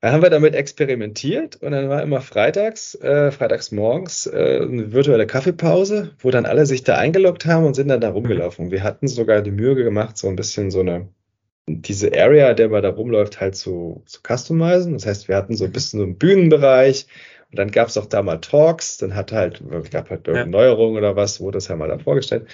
[0.05, 4.93] Dann haben wir damit experimentiert und dann war immer freitags, äh, freitags morgens äh, eine
[4.93, 8.69] virtuelle Kaffeepause, wo dann alle sich da eingeloggt haben und sind dann da rumgelaufen.
[8.69, 11.09] Wir hatten sogar die Mühe gemacht, so ein bisschen so eine,
[11.65, 14.93] diese Area, der man da rumläuft, halt zu, zu customizen.
[14.93, 17.07] Das heißt, wir hatten so ein bisschen so einen Bühnenbereich
[17.49, 20.45] und dann gab es auch da mal Talks, dann hat halt, gab halt ja.
[20.45, 22.45] Neuerungen oder was, wurde das ja mal da vorgestellt.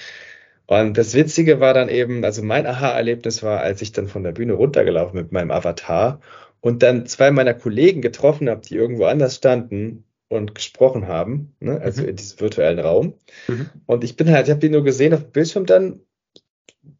[0.67, 4.31] Und das Witzige war dann eben, also mein Aha-Erlebnis war, als ich dann von der
[4.31, 6.21] Bühne runtergelaufen mit meinem Avatar
[6.61, 11.81] und dann zwei meiner Kollegen getroffen habe, die irgendwo anders standen und gesprochen haben, ne?
[11.81, 12.09] also mhm.
[12.09, 13.15] in diesem virtuellen Raum.
[13.47, 13.69] Mhm.
[13.85, 15.99] Und ich bin halt, ich habe die nur gesehen auf dem Bildschirm dann,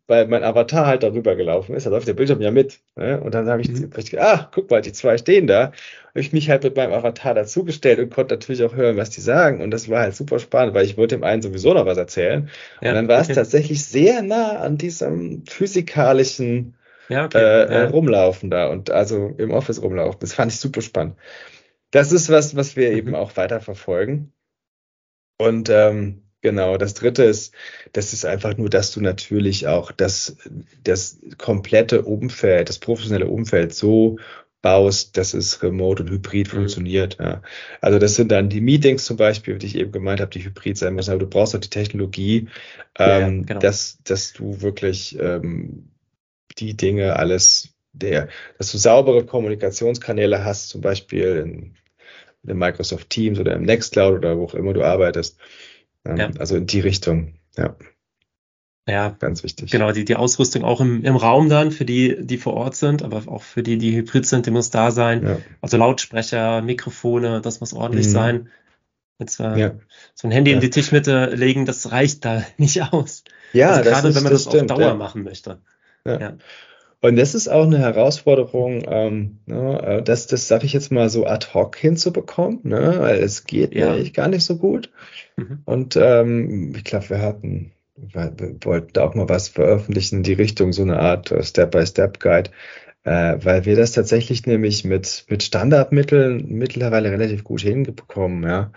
[0.07, 2.81] weil mein Avatar halt darüber gelaufen ist, da läuft der Bildschirm ja mit.
[2.97, 3.21] Ne?
[3.21, 3.89] Und dann habe ich, mhm.
[3.95, 5.71] ich ah, guck mal, die zwei stehen da.
[6.09, 9.21] Habe ich mich halt mit meinem Avatar dazugestellt und konnte natürlich auch hören, was die
[9.21, 9.61] sagen.
[9.61, 12.49] Und das war halt super spannend, weil ich wollte dem einen sowieso noch was erzählen.
[12.81, 13.31] Ja, und dann war okay.
[13.31, 16.73] es tatsächlich sehr nah an diesem physikalischen
[17.09, 17.37] ja, okay.
[17.37, 17.85] äh, ja.
[17.87, 20.19] rumlaufen da und also im Office rumlaufen.
[20.19, 21.15] Das fand ich super spannend.
[21.91, 22.97] Das ist was, was wir mhm.
[22.97, 24.33] eben auch weiter verfolgen.
[25.37, 27.53] Und ähm, genau, das dritte ist,
[27.93, 30.37] das ist einfach nur, dass du natürlich auch das,
[30.83, 34.17] das komplette Umfeld, das professionelle Umfeld so
[34.61, 36.57] baust, dass es remote und hybrid mhm.
[36.57, 37.17] funktioniert.
[37.19, 37.41] Ja.
[37.81, 40.77] Also das sind dann die Meetings zum Beispiel, die ich eben gemeint habe, die hybrid
[40.77, 42.47] sein müssen, aber du brauchst auch die Technologie,
[42.97, 43.59] ähm, ja, genau.
[43.59, 45.90] dass, dass du wirklich ähm,
[46.61, 51.75] die Dinge alles, der, dass du saubere Kommunikationskanäle hast, zum Beispiel in,
[52.49, 55.37] in Microsoft Teams oder im Nextcloud oder wo auch immer du arbeitest.
[56.05, 56.31] Ähm, ja.
[56.39, 57.75] Also in die Richtung, ja.
[58.87, 59.69] Ja, ganz wichtig.
[59.71, 63.03] Genau, die, die Ausrüstung auch im, im Raum dann für die, die vor Ort sind,
[63.03, 65.25] aber auch für die, die hybrid sind, die muss da sein.
[65.25, 65.37] Ja.
[65.61, 68.11] Also Lautsprecher, Mikrofone, das muss ordentlich mhm.
[68.11, 68.49] sein.
[69.19, 69.71] Jetzt äh, ja.
[70.15, 70.55] so ein Handy ja.
[70.55, 73.23] in die Tischmitte legen, das reicht da nicht aus.
[73.53, 75.61] Ja, also gerade wenn man das, das stimmt, auf Dauer machen möchte.
[76.05, 76.19] Ja.
[76.19, 76.37] ja.
[77.03, 81.09] Und das ist auch eine Herausforderung, ähm, ne, äh, das, das sage ich jetzt mal
[81.09, 83.91] so ad hoc hinzubekommen, ne, weil es geht ja.
[83.91, 84.91] eigentlich gar nicht so gut.
[85.35, 85.59] Mhm.
[85.65, 90.23] Und ähm, ich glaube, wir hatten, wir, wir wollten da auch mal was veröffentlichen in
[90.23, 92.51] die Richtung, so eine Art äh, Step-by-Step-Guide,
[93.03, 98.43] äh, weil wir das tatsächlich nämlich mit, mit Standardmitteln mittlerweile relativ gut hinbekommen.
[98.43, 98.71] Ja.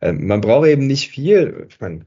[0.00, 1.66] Äh, man braucht eben nicht viel.
[1.70, 2.04] Ich meine,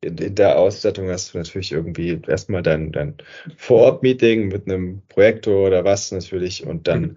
[0.00, 3.14] in, in, der Ausstattung hast du natürlich irgendwie erstmal dein, dein
[3.56, 7.16] Vor-Ort-Meeting mit einem Projektor oder was natürlich und dann mhm.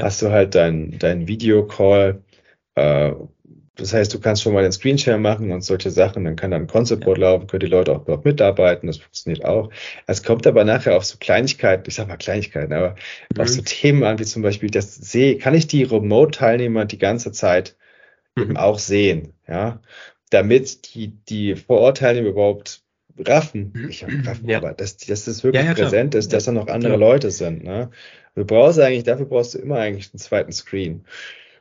[0.00, 2.22] hast du halt dein, dein Videocall,
[2.76, 3.12] äh,
[3.76, 6.62] das heißt, du kannst schon mal den Screenshare machen und solche Sachen, dann kann dann
[6.62, 7.30] ein Conceptboard ja.
[7.30, 9.70] laufen, können die Leute auch dort mitarbeiten, das funktioniert auch.
[10.06, 12.94] Es kommt aber nachher auf so Kleinigkeiten, ich sag mal Kleinigkeiten, aber
[13.34, 13.40] mhm.
[13.40, 17.32] auf so Themen an, wie zum Beispiel das sehe, kann ich die Remote-Teilnehmer die ganze
[17.32, 17.76] Zeit
[18.36, 18.42] mhm.
[18.44, 19.80] eben auch sehen, ja,
[20.30, 22.82] damit die, die Vor-Ort-Teilnehmer überhaupt
[23.18, 23.88] raffen, mhm.
[23.88, 24.58] ich raffen, ja.
[24.58, 27.64] aber dass, dass das wirklich ja, ja, präsent ist, dass da noch andere Leute sind,
[27.64, 27.90] ne?
[28.34, 31.04] Du brauchst eigentlich, dafür brauchst du immer eigentlich einen zweiten Screen.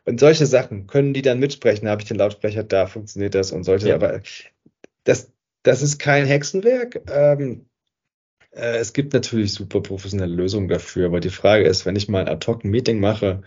[0.06, 1.88] Und solche Sachen können die dann mitsprechen.
[1.88, 3.94] Habe ich den Lautsprecher da, funktioniert das und solche.
[3.94, 4.22] Aber
[5.04, 7.02] das, das ist kein Hexenwerk.
[7.10, 7.68] Ähm,
[8.52, 12.22] äh, es gibt natürlich super professionelle Lösungen dafür, aber die Frage ist, wenn ich mal
[12.22, 13.44] ein Ad-Hoc-Meeting mache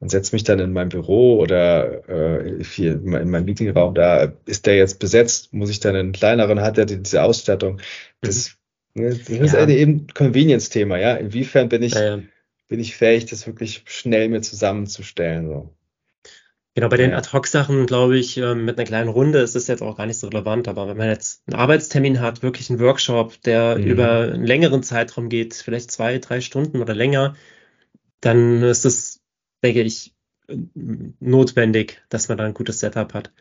[0.00, 4.76] und setze mich dann in mein Büro oder äh, in meinem Meetingraum, da ist der
[4.76, 7.80] jetzt besetzt, muss ich dann einen kleineren, hat er diese Ausstattung.
[8.22, 8.56] Das,
[8.94, 9.10] mhm.
[9.10, 9.68] das ist ja.
[9.68, 11.14] eben ein Convenience-Thema, ja.
[11.14, 12.22] Inwiefern bin ich, ja, ja.
[12.68, 15.46] bin ich fähig, das wirklich schnell mir zusammenzustellen?
[15.48, 15.70] So.
[16.74, 19.98] Genau, bei den Ad-Hoc-Sachen, glaube ich, ähm, mit einer kleinen Runde ist es jetzt auch
[19.98, 20.68] gar nicht so relevant.
[20.68, 23.84] Aber wenn man jetzt einen Arbeitstermin hat, wirklich einen Workshop, der mhm.
[23.84, 27.34] über einen längeren Zeitraum geht, vielleicht zwei, drei Stunden oder länger,
[28.20, 29.09] dann ist es,
[29.62, 30.14] denke ich,
[31.20, 33.32] notwendig, dass man da ein gutes Setup hat.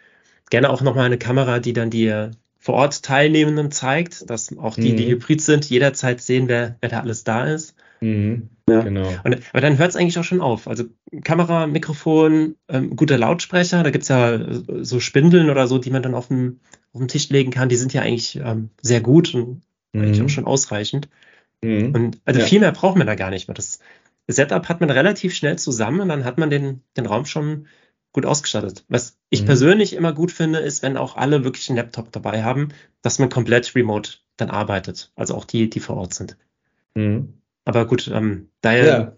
[0.49, 2.29] Gerne auch nochmal eine Kamera, die dann die
[2.59, 4.97] vor Ort Teilnehmenden zeigt, dass auch die, mhm.
[4.97, 7.75] die hybrid sind, jederzeit sehen, wer, wer da alles da ist.
[8.01, 8.49] Mhm.
[8.69, 8.81] Ja.
[8.81, 9.07] Genau.
[9.23, 10.67] Und, aber dann hört es eigentlich auch schon auf.
[10.67, 10.83] Also
[11.23, 15.89] Kamera, Mikrofon, ähm, guter Lautsprecher, da gibt es ja äh, so Spindeln oder so, die
[15.89, 16.59] man dann auf den,
[16.93, 17.69] auf den Tisch legen kann.
[17.69, 19.61] Die sind ja eigentlich ähm, sehr gut und
[19.93, 20.01] mhm.
[20.01, 21.09] eigentlich auch schon ausreichend.
[21.63, 21.95] Mhm.
[21.95, 22.45] Und also ja.
[22.45, 23.55] viel mehr braucht man da gar nicht mehr.
[23.55, 23.79] Das
[24.33, 27.67] Setup hat man relativ schnell zusammen und dann hat man den, den Raum schon
[28.11, 28.85] gut ausgestattet.
[28.87, 29.47] Was ich mhm.
[29.47, 32.69] persönlich immer gut finde, ist, wenn auch alle wirklich einen Laptop dabei haben,
[33.01, 35.11] dass man komplett remote dann arbeitet.
[35.15, 36.37] Also auch die, die vor Ort sind.
[36.95, 37.33] Mhm.
[37.65, 39.17] Aber gut, ähm, daher ja.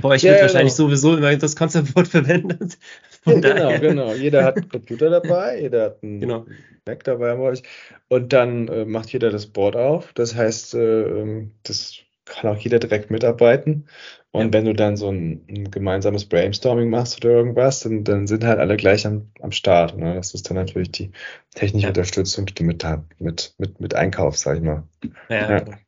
[0.00, 0.88] bei euch ja, wird ja, wahrscheinlich genau.
[0.88, 2.78] sowieso immer das Konzeptwort verwendet.
[3.22, 4.14] Von ja, genau, genau.
[4.14, 6.46] Jeder hat einen Computer dabei, jeder hat einen genau.
[6.86, 7.62] Mac dabei bei euch.
[8.08, 10.12] Und dann äh, macht jeder das Board auf.
[10.12, 13.88] Das heißt, äh, ähm, das kann auch jeder direkt mitarbeiten.
[14.30, 14.52] Und ja.
[14.52, 18.58] wenn du dann so ein, ein, gemeinsames Brainstorming machst oder irgendwas, dann, dann sind halt
[18.58, 19.96] alle gleich am, am Start.
[19.96, 20.14] Ne?
[20.14, 21.12] Das ist dann natürlich die
[21.54, 21.88] technische ja.
[21.88, 22.84] Unterstützung, die du mit,
[23.18, 24.82] mit, mit, mit einkaufst, sag ich mal.
[25.30, 25.58] Ja, ja.
[25.60, 25.78] Genau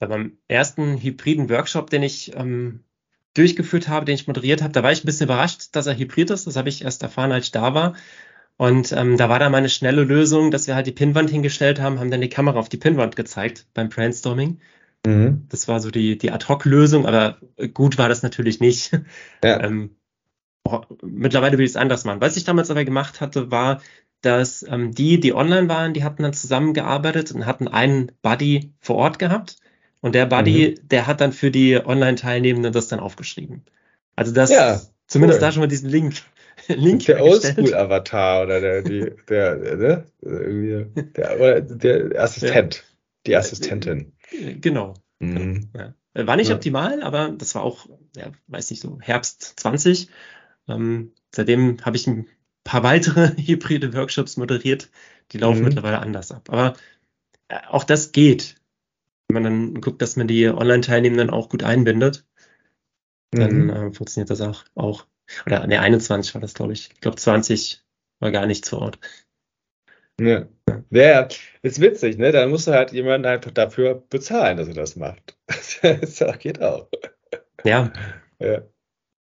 [0.00, 2.80] bei meinem ersten hybriden Workshop, den ich ähm,
[3.34, 6.30] durchgeführt habe, den ich moderiert habe, da war ich ein bisschen überrascht, dass er hybrid
[6.30, 6.46] ist.
[6.46, 7.94] Das habe ich erst erfahren, als ich da war.
[8.56, 12.00] Und ähm, da war da meine schnelle Lösung, dass wir halt die Pinnwand hingestellt haben,
[12.00, 14.60] haben dann die Kamera auf die Pinnwand gezeigt beim Brainstorming.
[15.06, 15.46] Mhm.
[15.48, 17.38] Das war so die, die Ad-Hoc-Lösung, aber
[17.72, 18.92] gut war das natürlich nicht.
[19.42, 19.60] Ja.
[19.64, 19.96] ähm,
[20.64, 22.20] oh, mittlerweile will ich es anders machen.
[22.20, 23.80] Was ich damals aber gemacht hatte, war,
[24.20, 28.96] dass ähm, die, die online waren, die hatten dann zusammengearbeitet und hatten einen Buddy vor
[28.96, 29.56] Ort gehabt.
[30.02, 30.88] Und der Buddy, mhm.
[30.88, 33.64] der hat dann für die Online-Teilnehmenden das dann aufgeschrieben.
[34.16, 35.46] Also das, ja, zumindest cool.
[35.46, 36.14] da schon mal diesen Link.
[36.68, 40.04] Link der Oldschool-Avatar oder der, die, der, ne?
[40.20, 40.86] Irgendwie,
[41.16, 42.82] der, der Assistent, ja.
[43.26, 44.12] die Assistentin.
[44.30, 44.94] Genau.
[45.18, 45.70] Mhm.
[45.74, 45.94] Ja.
[46.14, 46.56] War nicht ja.
[46.56, 50.08] optimal, aber das war auch, ja, weiß nicht, so Herbst 20.
[50.68, 52.26] Ähm, seitdem habe ich ein
[52.64, 54.90] paar weitere hybride Workshops moderiert.
[55.32, 55.66] Die laufen mhm.
[55.66, 56.48] mittlerweile anders ab.
[56.50, 56.74] Aber
[57.48, 58.60] äh, auch das geht
[59.30, 62.26] wenn man dann guckt, dass man die Online-Teilnehmenden auch gut einbindet,
[63.30, 63.70] dann mhm.
[63.70, 64.64] äh, funktioniert das auch.
[64.74, 65.06] auch.
[65.46, 66.90] Oder ne, 21 war das, glaube ich.
[66.92, 67.84] Ich glaube, 20
[68.18, 68.98] war gar nicht vor Ort.
[70.20, 70.46] Ja.
[70.90, 71.28] ja,
[71.62, 72.30] ist witzig, ne?
[72.30, 75.36] Da musst du halt jemanden einfach dafür bezahlen, dass er das macht.
[75.82, 76.88] das geht auch.
[77.64, 77.90] Ja.
[78.38, 78.62] Ja,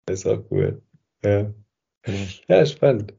[0.09, 0.81] ist auch cool.
[1.23, 1.51] Ja,
[2.03, 2.17] genau.
[2.47, 3.13] ja spannend.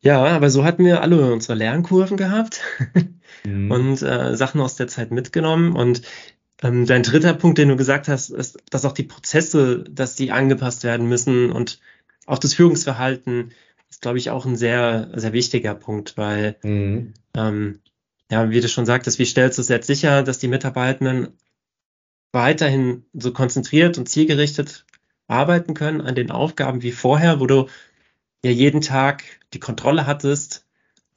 [0.00, 2.60] Ja, aber so hatten wir alle unsere Lernkurven gehabt
[3.44, 3.70] mhm.
[3.70, 5.74] und äh, Sachen aus der Zeit mitgenommen.
[5.74, 6.02] Und
[6.62, 10.32] ähm, dein dritter Punkt, den du gesagt hast, ist, dass auch die Prozesse, dass die
[10.32, 11.80] angepasst werden müssen und
[12.26, 13.52] auch das Führungsverhalten
[13.94, 17.14] ist, glaube ich, auch ein sehr, sehr wichtiger Punkt, weil, mhm.
[17.36, 17.80] ähm,
[18.28, 21.38] ja, wie du schon sagtest, wie stellst du es jetzt sicher, dass die Mitarbeitenden
[22.32, 24.84] weiterhin so konzentriert und zielgerichtet
[25.28, 27.68] arbeiten können an den Aufgaben wie vorher, wo du
[28.44, 30.66] ja jeden Tag die Kontrolle hattest,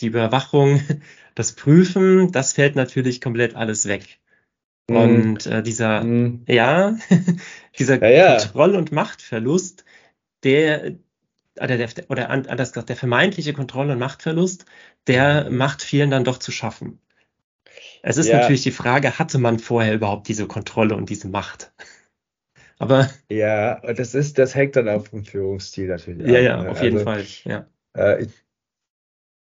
[0.02, 0.82] die Überwachung,
[1.36, 4.20] das Prüfen, das fällt natürlich komplett alles weg.
[4.88, 4.96] Mm.
[4.96, 6.46] Und äh, dieser, mm.
[6.48, 6.96] ja,
[7.80, 8.38] dieser ja, ja.
[8.38, 9.84] Kontroll- und Machtverlust,
[10.44, 10.94] der,
[11.62, 14.66] oder, der, oder anders gesagt, der vermeintliche Kontroll- und Machtverlust,
[15.08, 17.00] der macht vielen dann doch zu schaffen.
[18.04, 18.38] Es ist ja.
[18.38, 21.74] natürlich die Frage, hatte man vorher überhaupt diese Kontrolle und diese Macht?
[22.80, 26.28] Aber ja, das ist, das hängt dann auch vom Führungsstil natürlich.
[26.28, 26.70] Ja, an, ja, ne?
[26.70, 27.26] auf jeden also, Fall.
[27.44, 27.68] Ja.
[27.94, 28.28] Äh,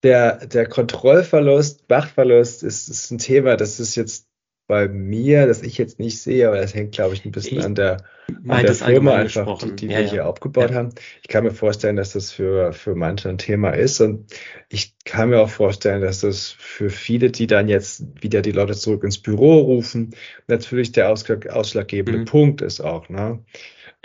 [0.03, 4.30] der, der Kontrollverlust, Machtverlust ist, ist ein Thema, das ist jetzt
[4.71, 7.65] bei mir, das ich jetzt nicht sehe, aber das hängt, glaube ich, ein bisschen ich
[7.65, 8.05] an der,
[8.47, 10.11] an der Firma einfach, die, die ja, wir ja.
[10.11, 10.77] hier aufgebaut ja.
[10.77, 10.91] haben.
[11.23, 14.33] Ich kann mir vorstellen, dass das für, für manche ein Thema ist und
[14.69, 18.75] ich kann mir auch vorstellen, dass das für viele, die dann jetzt wieder die Leute
[18.75, 20.15] zurück ins Büro rufen,
[20.47, 22.27] natürlich der ausschlaggebende mhm.
[22.27, 23.09] Punkt ist auch.
[23.09, 23.43] Ne?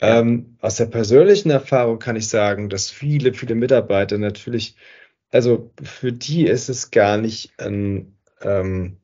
[0.01, 4.77] Ähm, aus der persönlichen Erfahrung kann ich sagen, dass viele, viele Mitarbeiter natürlich,
[5.29, 8.97] also für die ist es gar nicht ein, ähm,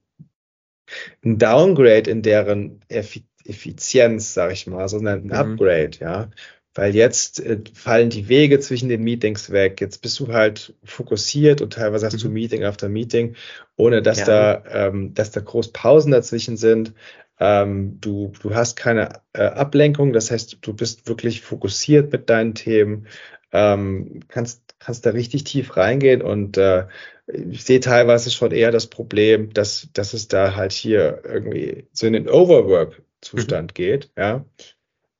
[1.23, 5.33] ein Downgrade in deren Effizienz, sage ich mal, sondern ein mhm.
[5.33, 6.29] Upgrade, ja.
[6.73, 9.81] Weil jetzt äh, fallen die Wege zwischen den Meetings weg.
[9.81, 12.19] Jetzt bist du halt fokussiert und teilweise hast mhm.
[12.19, 13.35] du Meeting after Meeting,
[13.75, 14.25] ohne dass ja.
[14.25, 16.93] da, ähm, dass da groß Pausen dazwischen sind.
[17.41, 22.53] Ähm, du, du hast keine äh, Ablenkung, das heißt, du bist wirklich fokussiert mit deinen
[22.53, 23.07] Themen,
[23.51, 26.85] ähm, kannst, kannst da richtig tief reingehen und äh,
[27.33, 32.07] ich sehe teilweise schon eher das Problem, dass, dass es da halt hier irgendwie so
[32.07, 33.73] in den Overwork-Zustand mhm.
[33.73, 34.11] geht.
[34.17, 34.45] Ja.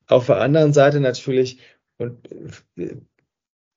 [0.08, 1.60] Auf der anderen Seite natürlich,
[1.98, 2.18] und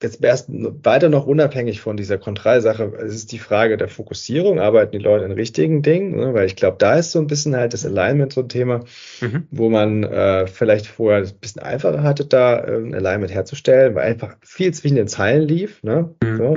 [0.03, 4.92] jetzt erst weiter noch unabhängig von dieser Kontrollsache, es ist die Frage der Fokussierung, arbeiten
[4.92, 6.35] die Leute in richtigen Dingen, ne?
[6.35, 8.85] weil ich glaube, da ist so ein bisschen halt das Alignment so ein Thema,
[9.20, 9.47] mhm.
[9.51, 14.07] wo man äh, vielleicht vorher ein bisschen einfacher hatte, da äh, ein Alignment herzustellen, weil
[14.07, 15.83] einfach viel zwischen den Zeilen lief.
[15.83, 16.14] Ne?
[16.23, 16.37] Mhm.
[16.37, 16.57] So.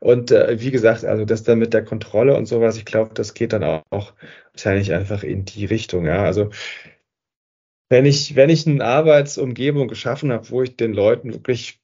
[0.00, 3.34] Und äh, wie gesagt, also das dann mit der Kontrolle und sowas, ich glaube, das
[3.34, 4.12] geht dann auch, auch
[4.52, 6.06] wahrscheinlich einfach in die Richtung.
[6.06, 6.50] Ja, also
[7.88, 11.80] wenn ich, wenn ich eine Arbeitsumgebung geschaffen habe, wo ich den Leuten wirklich,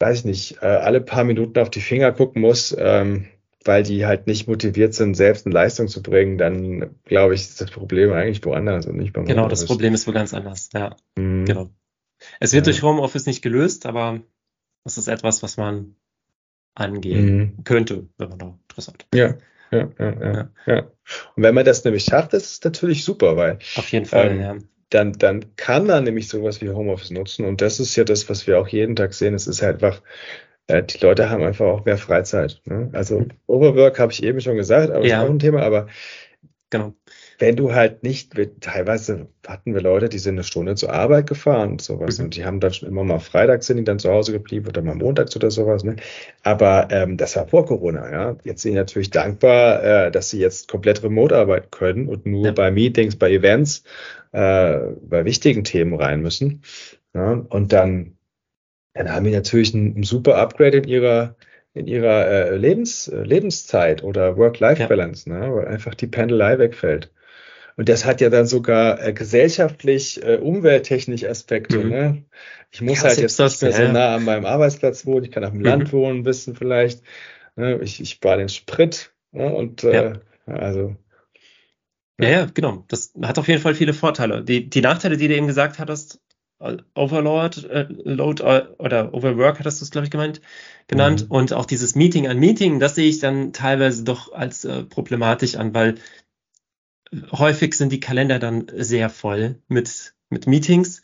[0.00, 3.26] weiß ich nicht, äh, alle paar Minuten auf die Finger gucken muss, ähm,
[3.64, 7.60] weil die halt nicht motiviert sind, selbst eine Leistung zu bringen, dann glaube ich, ist
[7.60, 9.60] das Problem eigentlich woanders und nicht beim Genau, Homeoffice.
[9.60, 10.96] das Problem ist wo ganz anders, ja.
[11.18, 11.46] Mhm.
[11.46, 11.70] Genau.
[12.40, 12.72] Es wird ja.
[12.72, 14.20] durch Homeoffice nicht gelöst, aber
[14.84, 15.96] das ist etwas, was man
[16.74, 17.64] angehen mhm.
[17.64, 19.06] könnte, wenn man da interessant.
[19.14, 19.34] Ja.
[19.70, 20.78] Ja, ja, ja, ja.
[21.34, 24.40] Und wenn man das nämlich schafft, das ist natürlich super, weil auf jeden Fall, ähm,
[24.40, 24.56] ja.
[24.90, 27.44] dann, dann kann man nämlich sowas wie Homeoffice nutzen.
[27.44, 29.34] Und das ist ja das, was wir auch jeden Tag sehen.
[29.34, 30.00] Es ist halt einfach,
[30.68, 32.60] äh, die Leute haben einfach auch mehr Freizeit.
[32.66, 32.90] Ne?
[32.92, 33.30] Also mhm.
[33.46, 35.22] Overwork habe ich eben schon gesagt, aber ja.
[35.22, 35.88] ist auch ein Thema, aber
[36.70, 36.94] genau
[37.38, 41.28] wenn du halt nicht, wir, teilweise hatten wir Leute, die sind eine Stunde zur Arbeit
[41.28, 42.24] gefahren und sowas mhm.
[42.24, 44.82] und die haben dann schon immer mal freitags sind die dann zu Hause geblieben oder
[44.82, 45.84] mal montags oder sowas.
[45.84, 45.96] Ne?
[46.42, 48.10] Aber ähm, das war vor Corona.
[48.10, 48.36] Ja?
[48.44, 52.46] Jetzt sind die natürlich dankbar, äh, dass sie jetzt komplett remote arbeiten können und nur
[52.46, 52.52] ja.
[52.52, 53.82] bei Meetings, bei Events,
[54.32, 56.62] äh, bei wichtigen Themen rein müssen.
[57.14, 57.32] Ja?
[57.32, 58.16] Und dann,
[58.94, 61.36] dann haben die natürlich ein, ein super Upgrade in ihrer
[61.74, 65.40] in ihrer äh, Lebens, äh, Lebenszeit oder Work-Life-Balance, ja.
[65.40, 65.54] ne?
[65.54, 67.10] weil einfach die Pendelei wegfällt.
[67.76, 71.78] Und das hat ja dann sogar äh, gesellschaftlich, äh, umwelttechnisch Aspekte.
[71.78, 71.90] Mhm.
[71.90, 72.24] Ne?
[72.70, 73.86] Ich muss ja, halt jetzt nicht mehr ja.
[73.86, 75.24] so nah an meinem Arbeitsplatz wohnen.
[75.24, 75.66] Ich kann auf dem mhm.
[75.66, 77.02] Land wohnen, wissen vielleicht.
[77.56, 77.80] Ne?
[77.82, 79.12] Ich, ich spare den Sprit.
[79.32, 79.52] Ne?
[79.52, 80.20] Und äh, ja.
[80.46, 80.96] also.
[82.20, 82.84] Ja, ja, genau.
[82.88, 84.44] Das hat auf jeden Fall viele Vorteile.
[84.44, 86.20] Die, die Nachteile, die du eben gesagt hattest,
[86.60, 90.40] äh, Overload, äh, Load äh, oder Overwork hattest du es, glaube ich, gemeint,
[90.86, 91.24] genannt.
[91.24, 91.30] Mhm.
[91.30, 95.56] Und auch dieses Meeting an Meeting, das sehe ich dann teilweise doch als äh, problematisch
[95.56, 95.96] an, weil
[97.32, 101.02] häufig sind die Kalender dann sehr voll mit, mit Meetings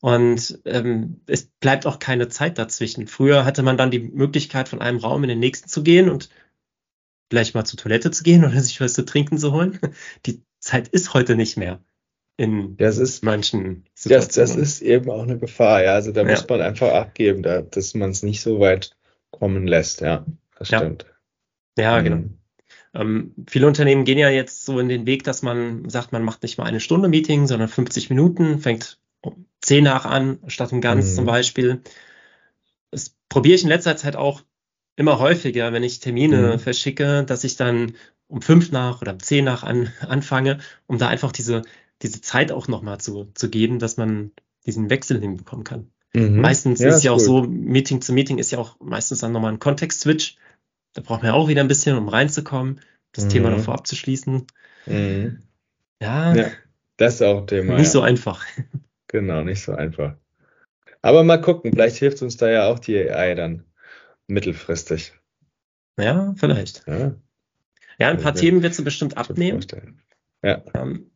[0.00, 3.06] und ähm, es bleibt auch keine Zeit dazwischen.
[3.06, 6.28] Früher hatte man dann die Möglichkeit, von einem Raum in den nächsten zu gehen und
[7.30, 9.78] vielleicht mal zur Toilette zu gehen oder sich was zu trinken zu holen.
[10.26, 11.80] Die Zeit ist heute nicht mehr
[12.36, 14.46] in das ist, manchen Situationen.
[14.48, 15.94] Das, das ist eben auch eine Gefahr, ja.
[15.94, 16.28] Also da ja.
[16.28, 18.96] muss man einfach abgeben, da, dass man es nicht so weit
[19.30, 20.26] kommen lässt, ja.
[20.58, 21.06] Das stimmt.
[21.78, 22.24] Ja, genau.
[22.96, 26.42] Ähm, viele Unternehmen gehen ja jetzt so in den Weg, dass man sagt, man macht
[26.42, 30.80] nicht mal eine Stunde Meeting, sondern 50 Minuten, fängt um 10 nach an, statt um
[30.80, 31.14] ganz mhm.
[31.14, 31.82] zum Beispiel.
[32.90, 34.42] Das probiere ich in letzter Zeit auch
[34.96, 36.58] immer häufiger, wenn ich Termine mhm.
[36.58, 37.94] verschicke, dass ich dann
[38.28, 41.62] um 5 nach oder um 10 nach an, anfange, um da einfach diese,
[42.02, 44.32] diese Zeit auch nochmal zu, zu geben, dass man
[44.64, 45.90] diesen Wechsel hinbekommen kann.
[46.14, 46.40] Mhm.
[46.40, 49.52] Meistens ja, ist ja auch so, Meeting zu Meeting ist ja auch meistens dann nochmal
[49.52, 50.38] ein Kontext-Switch.
[50.96, 52.80] Da braucht man ja auch wieder ein bisschen, um reinzukommen,
[53.12, 53.28] das mhm.
[53.28, 54.46] Thema davor abzuschließen.
[54.86, 55.42] Mhm.
[56.00, 56.50] Ja, ja,
[56.96, 57.74] das ist auch ein Thema.
[57.74, 57.90] Nicht ja.
[57.90, 58.44] so einfach.
[59.08, 60.16] Genau, nicht so einfach.
[61.00, 63.62] Aber mal gucken, vielleicht hilft uns da ja auch die AI dann
[64.26, 65.12] mittelfristig.
[65.96, 66.84] Ja, vielleicht.
[66.88, 67.14] Ja,
[68.00, 69.64] ja ein paar also, Themen wird sie bestimmt abnehmen.
[70.42, 70.60] Ja.
[70.74, 71.12] Ähm,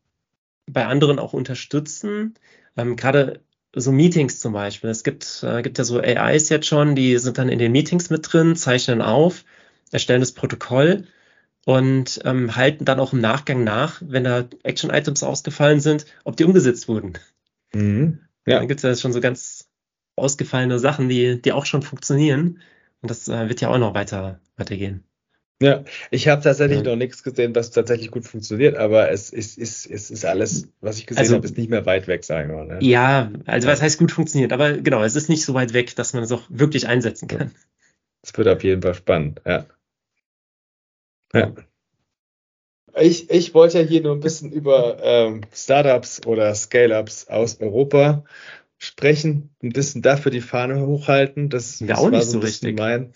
[0.67, 2.35] bei anderen auch unterstützen.
[2.77, 3.41] Ähm, Gerade
[3.75, 4.89] so Meetings zum Beispiel.
[4.89, 8.09] Es gibt, äh, gibt ja so AIs jetzt schon, die sind dann in den Meetings
[8.09, 9.43] mit drin, zeichnen auf
[9.91, 11.05] erstellen das Protokoll
[11.65, 16.45] und ähm, halten dann auch im Nachgang nach, wenn da Action-Items ausgefallen sind, ob die
[16.45, 17.13] umgesetzt wurden.
[17.73, 18.19] Mhm.
[18.45, 18.57] Ja.
[18.57, 19.69] Dann gibt es ja schon so ganz
[20.15, 22.59] ausgefallene Sachen, die, die auch schon funktionieren.
[23.01, 25.03] Und das äh, wird ja auch noch weiter weitergehen.
[25.61, 26.83] Ja, ich habe tatsächlich ja.
[26.83, 30.97] noch nichts gesehen, was tatsächlich gut funktioniert, aber es ist, ist, es ist alles, was
[30.97, 32.63] ich gesehen also, habe, ist nicht mehr weit weg, sagen wir.
[32.63, 32.79] Ne?
[32.81, 36.13] Ja, also was heißt gut funktioniert, aber genau, es ist nicht so weit weg, dass
[36.13, 37.51] man es auch wirklich einsetzen kann.
[38.23, 39.67] Es wird auf jeden Fall spannend, ja.
[41.33, 41.53] Ja.
[42.99, 48.25] Ich, ich wollte ja hier nur ein bisschen über ähm, Startups oder Scale-Ups aus Europa
[48.77, 51.49] sprechen, ein bisschen dafür die Fahne hochhalten.
[51.49, 52.77] Das, ja, auch nicht so richtig.
[52.77, 53.13] Mein,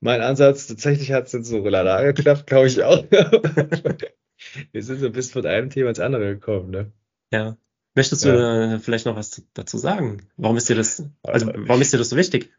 [0.00, 0.66] mein Ansatz.
[0.66, 3.04] Tatsächlich hat es jetzt so lala geklappt, glaube ich auch.
[4.72, 6.92] Wir sind so ein bisschen von einem Thema ins andere gekommen, ne?
[7.32, 7.56] Ja.
[7.94, 8.74] Möchtest du ja.
[8.74, 10.28] Äh, vielleicht noch was dazu sagen?
[10.36, 12.52] Warum ist dir das, also warum ist dir das so wichtig?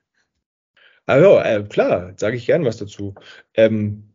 [1.06, 3.16] Also, äh, klar, sage ich gern was dazu.
[3.54, 4.09] Ähm, hm,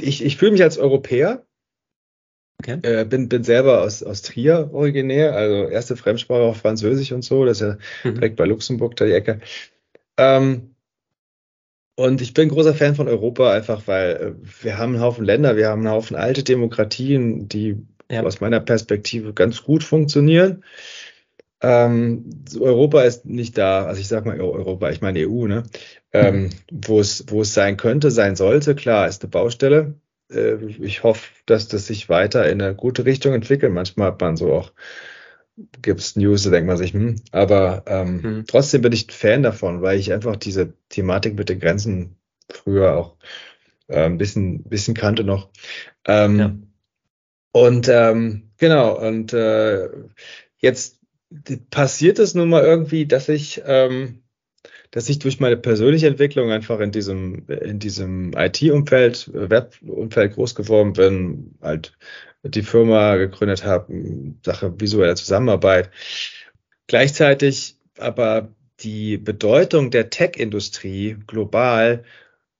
[0.00, 1.46] ich, ich fühle mich als Europäer.
[2.60, 2.78] Okay.
[2.82, 7.44] Äh, bin, bin selber aus, aus Trier originär, also erste Fremdsprache auf Französisch und so,
[7.44, 7.78] das ist ja
[8.10, 8.14] mhm.
[8.14, 9.40] direkt bei Luxemburg da die Ecke.
[10.16, 10.74] Ähm,
[11.96, 15.56] und ich bin großer Fan von Europa, einfach weil äh, wir haben einen Haufen Länder,
[15.56, 17.76] wir haben einen Haufen alte Demokratien, die
[18.10, 18.22] ja.
[18.22, 20.64] aus meiner Perspektive ganz gut funktionieren.
[21.64, 25.62] Ähm, Europa ist nicht da, also ich sage mal Europa, ich meine EU, ne?
[26.12, 26.50] Ähm, mhm.
[26.70, 28.74] wo es wo es sein könnte, sein sollte.
[28.74, 29.94] Klar, ist eine Baustelle.
[30.30, 33.72] Äh, ich hoffe, dass das sich weiter in eine gute Richtung entwickelt.
[33.72, 34.72] Manchmal hat man so auch
[35.82, 38.44] gibt es News, da denkt man sich, hm, aber ähm, hm.
[38.46, 42.16] trotzdem bin ich Fan davon, weil ich einfach diese Thematik mit den Grenzen
[42.50, 43.16] früher auch
[43.86, 45.50] äh, ein bisschen, bisschen kannte noch.
[46.06, 46.56] Ähm, ja.
[47.52, 49.88] Und ähm, genau, und äh,
[50.58, 50.98] jetzt
[51.70, 54.22] passiert es nun mal irgendwie, dass ich, ähm,
[54.90, 60.92] dass ich durch meine persönliche Entwicklung einfach in diesem, in diesem IT-Umfeld, Web-Umfeld groß geworden
[60.92, 61.96] bin, halt
[62.42, 63.92] die Firma gegründet habe,
[64.44, 65.90] Sache visuelle Zusammenarbeit.
[66.86, 72.04] Gleichzeitig aber die Bedeutung der Tech-Industrie global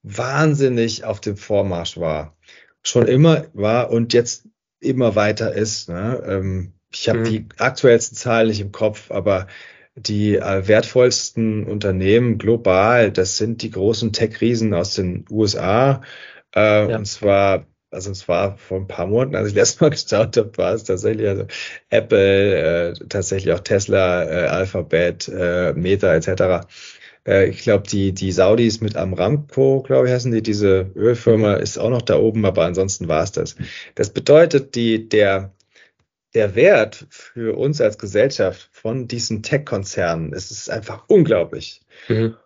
[0.03, 2.37] wahnsinnig auf dem Vormarsch war.
[2.83, 4.47] Schon immer war und jetzt
[4.81, 5.89] immer weiter ist.
[5.89, 6.23] Ne?
[6.27, 7.24] Ähm, ich habe mhm.
[7.24, 9.47] die aktuellsten Zahlen nicht im Kopf, aber
[9.97, 16.03] die äh, wertvollsten Unternehmen global, das sind die großen Tech-Riesen aus den USA.
[16.55, 16.97] Äh, ja.
[16.97, 20.51] Und zwar also es war vor ein paar Monaten, als ich letztes Mal geschaut habe,
[20.57, 21.47] war es tatsächlich also
[21.90, 26.66] Apple, äh, tatsächlich auch Tesla, äh, Alphabet, äh, Meta etc.
[27.26, 31.78] Äh, ich glaube, die, die Saudis mit Amramco, glaube ich, heißen die, diese Ölfirma ist
[31.78, 33.57] auch noch da oben, aber ansonsten war es das.
[33.95, 35.53] Das bedeutet, die, der,
[36.35, 41.80] der Wert für uns als Gesellschaft von diesen Tech-Konzernen, es ist einfach unglaublich.
[42.09, 42.37] Mhm.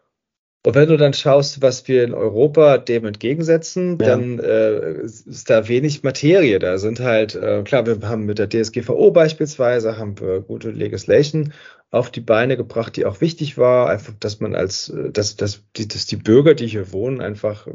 [0.67, 4.09] Und wenn du dann schaust, was wir in Europa dem entgegensetzen, ja.
[4.09, 6.59] dann äh, ist da wenig Materie.
[6.59, 11.53] Da sind halt, äh, klar, wir haben mit der DSGVO beispielsweise, haben wir gute Legislation
[11.91, 15.63] auf die Beine gebracht, die auch wichtig war, einfach, dass man als, äh, dass, dass,
[15.77, 17.67] die, dass die Bürger, die hier wohnen, einfach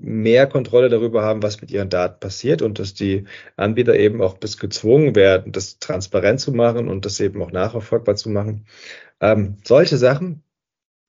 [0.00, 3.24] mehr Kontrolle darüber haben, was mit ihren Daten passiert und dass die
[3.56, 8.16] Anbieter eben auch bis gezwungen werden, das transparent zu machen und das eben auch nachverfolgbar
[8.16, 8.66] zu machen.
[9.20, 10.42] Ähm, solche Sachen.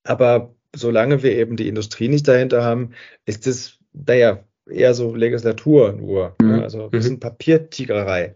[0.04, 2.92] Aber solange wir eben die Industrie nicht dahinter haben,
[3.24, 6.36] ist es, naja, eher so Legislatur nur.
[6.40, 6.48] Mhm.
[6.48, 6.62] Ne?
[6.62, 7.20] Also ein bisschen mhm.
[7.20, 8.34] Papiertigerei.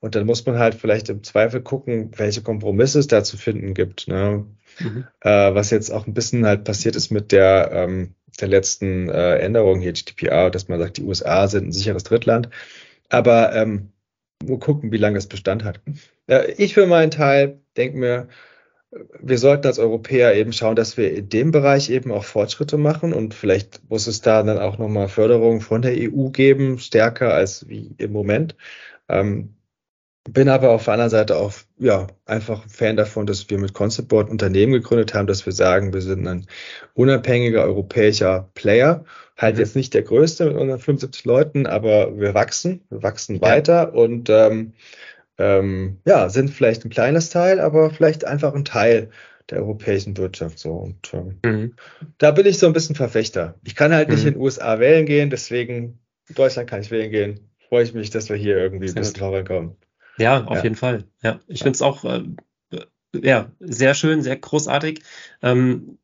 [0.00, 3.74] Und dann muss man halt vielleicht im Zweifel gucken, welche Kompromisse es da zu finden
[3.74, 4.08] gibt.
[4.08, 4.46] Ne?
[4.78, 5.04] Mhm.
[5.20, 9.38] Äh, was jetzt auch ein bisschen halt passiert ist mit der, ähm, der letzten äh,
[9.38, 12.48] Änderung hier, GDPR, dass man sagt, die USA sind ein sicheres Drittland.
[13.08, 13.92] Aber ähm,
[14.44, 15.80] nur gucken, wie lange das Bestand hat.
[16.26, 18.28] Äh, ich für meinen Teil denke mir,
[19.20, 23.12] wir sollten als Europäer eben schauen, dass wir in dem Bereich eben auch Fortschritte machen
[23.12, 27.68] und vielleicht muss es da dann auch nochmal Förderung von der EU geben, stärker als
[27.68, 28.56] wie im Moment.
[29.08, 29.54] Ähm,
[30.28, 34.08] bin aber auf der anderen Seite auch ja einfach Fan davon, dass wir mit Concept
[34.08, 36.46] Board Unternehmen gegründet haben, dass wir sagen, wir sind ein
[36.94, 39.04] unabhängiger europäischer Player,
[39.36, 39.60] halt mhm.
[39.60, 43.42] jetzt nicht der größte mit unseren 75 Leuten, aber wir wachsen, wir wachsen ja.
[43.42, 44.72] weiter und ähm,
[45.38, 49.10] ähm, ja, sind vielleicht ein kleines Teil, aber vielleicht einfach ein Teil
[49.50, 50.72] der europäischen Wirtschaft so.
[50.72, 51.74] Und ähm, mhm.
[52.18, 53.54] da bin ich so ein bisschen Verfechter.
[53.64, 54.28] Ich kann halt nicht mhm.
[54.28, 55.98] in den USA wählen gehen, deswegen
[56.28, 57.40] in Deutschland kann ich wählen gehen.
[57.68, 59.76] Freue ich mich, dass wir hier irgendwie ein bisschen vorankommen.
[60.18, 60.62] Ja, auf ja.
[60.64, 61.04] jeden Fall.
[61.22, 61.64] Ja, ich ja.
[61.64, 62.24] finde es auch äh,
[63.22, 65.02] ja, sehr schön, sehr großartig.
[65.42, 65.98] Ähm,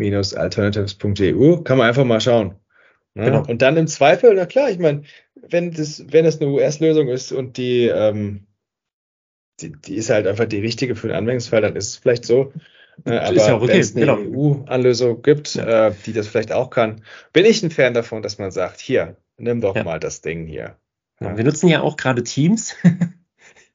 [0.00, 2.56] European-alternatives.eu kann man einfach mal schauen.
[3.14, 3.26] Ne?
[3.26, 3.42] Genau.
[3.46, 5.02] Und dann im Zweifel, na klar, ich meine,
[5.34, 8.46] wenn das, wenn das eine US-Lösung ist und die, ähm,
[9.60, 12.52] die, die ist halt einfach die richtige für den Anwendungsfall, dann ist es vielleicht so.
[13.04, 13.68] Äh, aber ja okay.
[13.68, 14.18] wenn es eine genau.
[14.18, 15.88] EU-Anlösung gibt, ja.
[15.88, 19.16] äh, die das vielleicht auch kann, bin ich ein Fan davon, dass man sagt, hier,
[19.36, 19.84] nimm doch ja.
[19.84, 20.76] mal das Ding hier.
[21.18, 22.74] Wir nutzen ja auch gerade Teams.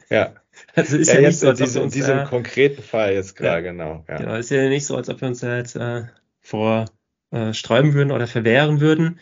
[0.10, 0.34] ja.
[0.76, 3.14] Also ist ja, ja nicht so, als in, diesem, uns, in diesem äh, konkreten Fall
[3.14, 4.04] jetzt gerade, genau.
[4.08, 4.18] Ja.
[4.18, 6.04] Genau, ist ja nicht so, als ob wir uns da jetzt äh,
[6.42, 6.86] vor
[7.32, 9.20] äh, sträuben würden oder verwehren würden.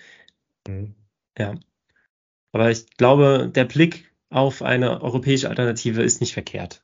[0.67, 0.95] Mhm.
[1.37, 1.55] Ja.
[2.51, 6.83] Aber ich glaube, der Blick auf eine europäische Alternative ist nicht verkehrt.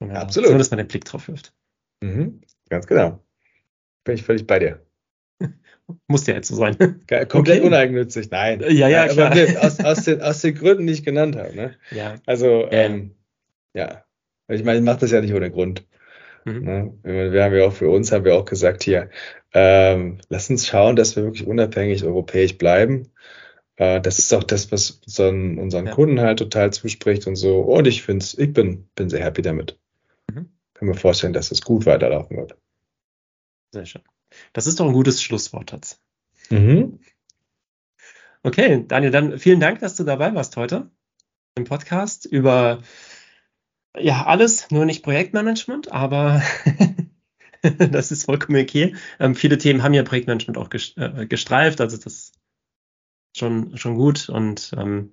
[0.00, 0.50] Ja, Absolut.
[0.50, 1.52] So, dass man den Blick drauf wirft.
[2.00, 2.42] Mhm.
[2.68, 3.20] Ganz genau.
[4.04, 4.86] Bin ich völlig bei dir.
[6.06, 6.76] Muss ja jetzt so sein.
[6.78, 7.60] Komplett okay.
[7.60, 8.60] uneigennützig, nein.
[8.68, 9.32] Ja, ja, klar.
[9.32, 11.54] Aber aus, aus, den, aus den Gründen, die ich genannt habe.
[11.56, 11.76] Ne?
[11.90, 12.16] Ja.
[12.26, 13.15] Also, ähm,
[13.76, 14.04] ja.
[14.48, 15.86] Ich meine, ich mache das ja nicht ohne Grund.
[16.44, 16.62] Mhm.
[16.62, 16.92] Ne?
[17.02, 19.10] Wir haben ja auch für uns, haben wir auch gesagt hier,
[19.52, 23.10] ähm, lass uns schauen, dass wir wirklich unabhängig europäisch bleiben.
[23.76, 25.92] Äh, das ist auch das, was unseren, unseren ja.
[25.92, 27.60] Kunden halt total zuspricht und so.
[27.60, 29.78] Und ich finde ich bin, bin sehr happy damit.
[30.32, 30.50] Mhm.
[30.74, 32.56] Kann mir vorstellen, dass es gut weiterlaufen wird.
[33.72, 34.02] Sehr schön.
[34.52, 36.00] Das ist doch ein gutes Schlusswort, Tatz.
[36.50, 37.00] Mhm.
[38.42, 40.88] Okay, Daniel, dann vielen Dank, dass du dabei warst heute
[41.56, 42.82] im Podcast über
[43.98, 46.42] ja alles, nur nicht Projektmanagement, aber
[47.62, 48.94] das ist vollkommen okay.
[49.18, 52.34] Ähm, viele Themen haben ja Projektmanagement auch äh, gestreift, also das ist
[53.36, 55.12] schon, schon gut und ähm,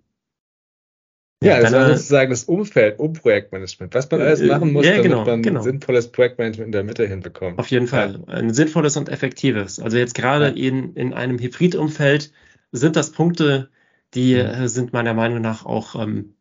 [1.44, 4.92] ja, also deine, sozusagen das Umfeld um Projektmanagement, was man alles äh, machen muss, ja,
[4.92, 5.60] damit genau, man genau.
[5.60, 7.60] ein sinnvolles Projektmanagement in der Mitte hinbekommt.
[7.60, 8.24] Auf jeden Fall.
[8.28, 8.34] Ja.
[8.34, 9.80] Ein sinnvolles und effektives.
[9.80, 10.70] Also jetzt gerade ja.
[10.70, 12.32] in, in einem Hybridumfeld
[12.72, 13.70] sind das Punkte,
[14.14, 14.68] die mhm.
[14.68, 16.36] sind meiner Meinung nach auch ähm,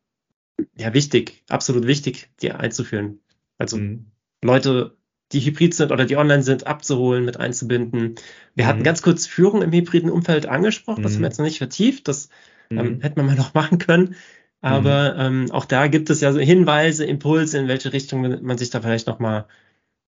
[0.76, 3.20] ja wichtig, absolut wichtig, die einzuführen.
[3.58, 4.06] Also mhm.
[4.42, 4.96] Leute,
[5.32, 8.16] die hybrid sind oder die online sind, abzuholen, mit einzubinden.
[8.54, 8.68] Wir mhm.
[8.68, 11.30] hatten ganz kurz Führung im hybriden Umfeld angesprochen, das haben wir mhm.
[11.30, 12.28] jetzt noch nicht vertieft, das
[12.70, 13.00] ähm, mhm.
[13.00, 14.16] hätte man mal noch machen können.
[14.60, 15.42] Aber mhm.
[15.44, 18.80] ähm, auch da gibt es ja so Hinweise, Impulse, in welche Richtung man sich da
[18.80, 19.46] vielleicht nochmal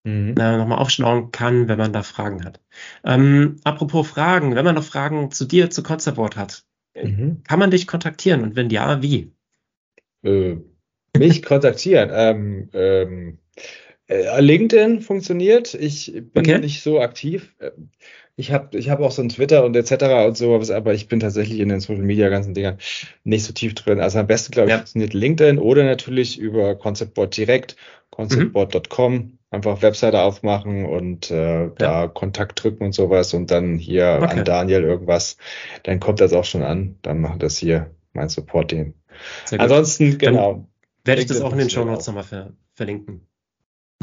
[0.04, 0.34] mhm.
[0.38, 2.60] äh, noch aufschlauen kann, wenn man da Fragen hat.
[3.02, 6.64] Ähm, apropos Fragen, wenn man noch Fragen zu dir, zu Conceptboard hat,
[6.94, 7.42] mhm.
[7.42, 9.33] kann man dich kontaktieren und wenn ja, wie?
[10.24, 10.56] Äh,
[11.16, 12.10] mich kontaktieren.
[12.14, 13.38] ähm, ähm,
[14.06, 15.74] äh, LinkedIn funktioniert.
[15.74, 16.58] Ich bin okay.
[16.58, 17.54] nicht so aktiv.
[18.36, 20.26] Ich habe ich hab auch so ein Twitter und etc.
[20.26, 22.78] und so, aber ich bin tatsächlich in den Social Media ganzen Dingern
[23.22, 24.00] nicht so tief drin.
[24.00, 24.78] Also am besten, glaube ich, ja.
[24.78, 27.76] funktioniert LinkedIn oder natürlich über Conceptboard direkt,
[28.10, 29.12] conceptboard.com.
[29.14, 29.38] Mhm.
[29.50, 31.72] Einfach Webseite aufmachen und äh, ja.
[31.76, 34.40] da Kontakt drücken und sowas und dann hier okay.
[34.40, 35.36] an Daniel irgendwas.
[35.84, 36.96] Dann kommt das auch schon an.
[37.02, 38.94] Dann machen das hier mein Support-Team.
[39.58, 40.68] Ansonsten, genau.
[41.04, 43.26] Werde ich das auch in den Show Notes nochmal ver verlinken.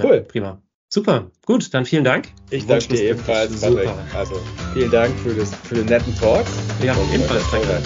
[0.02, 0.18] Cool.
[0.18, 0.62] Ja, prima.
[0.94, 2.28] Super, gut, dann vielen Dank.
[2.50, 3.90] Ich danke dir ebenfalls, Patrick.
[4.14, 4.36] Also
[4.74, 6.46] vielen Dank für, das, für den netten Talk.
[6.84, 7.50] Ja, ebenfalls.
[7.50, 7.82] Danke.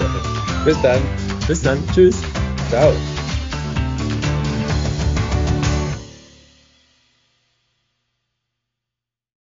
[0.65, 1.01] Bis dann.
[1.47, 1.84] Bis dann.
[1.93, 2.19] Tschüss.
[2.69, 2.91] Ciao.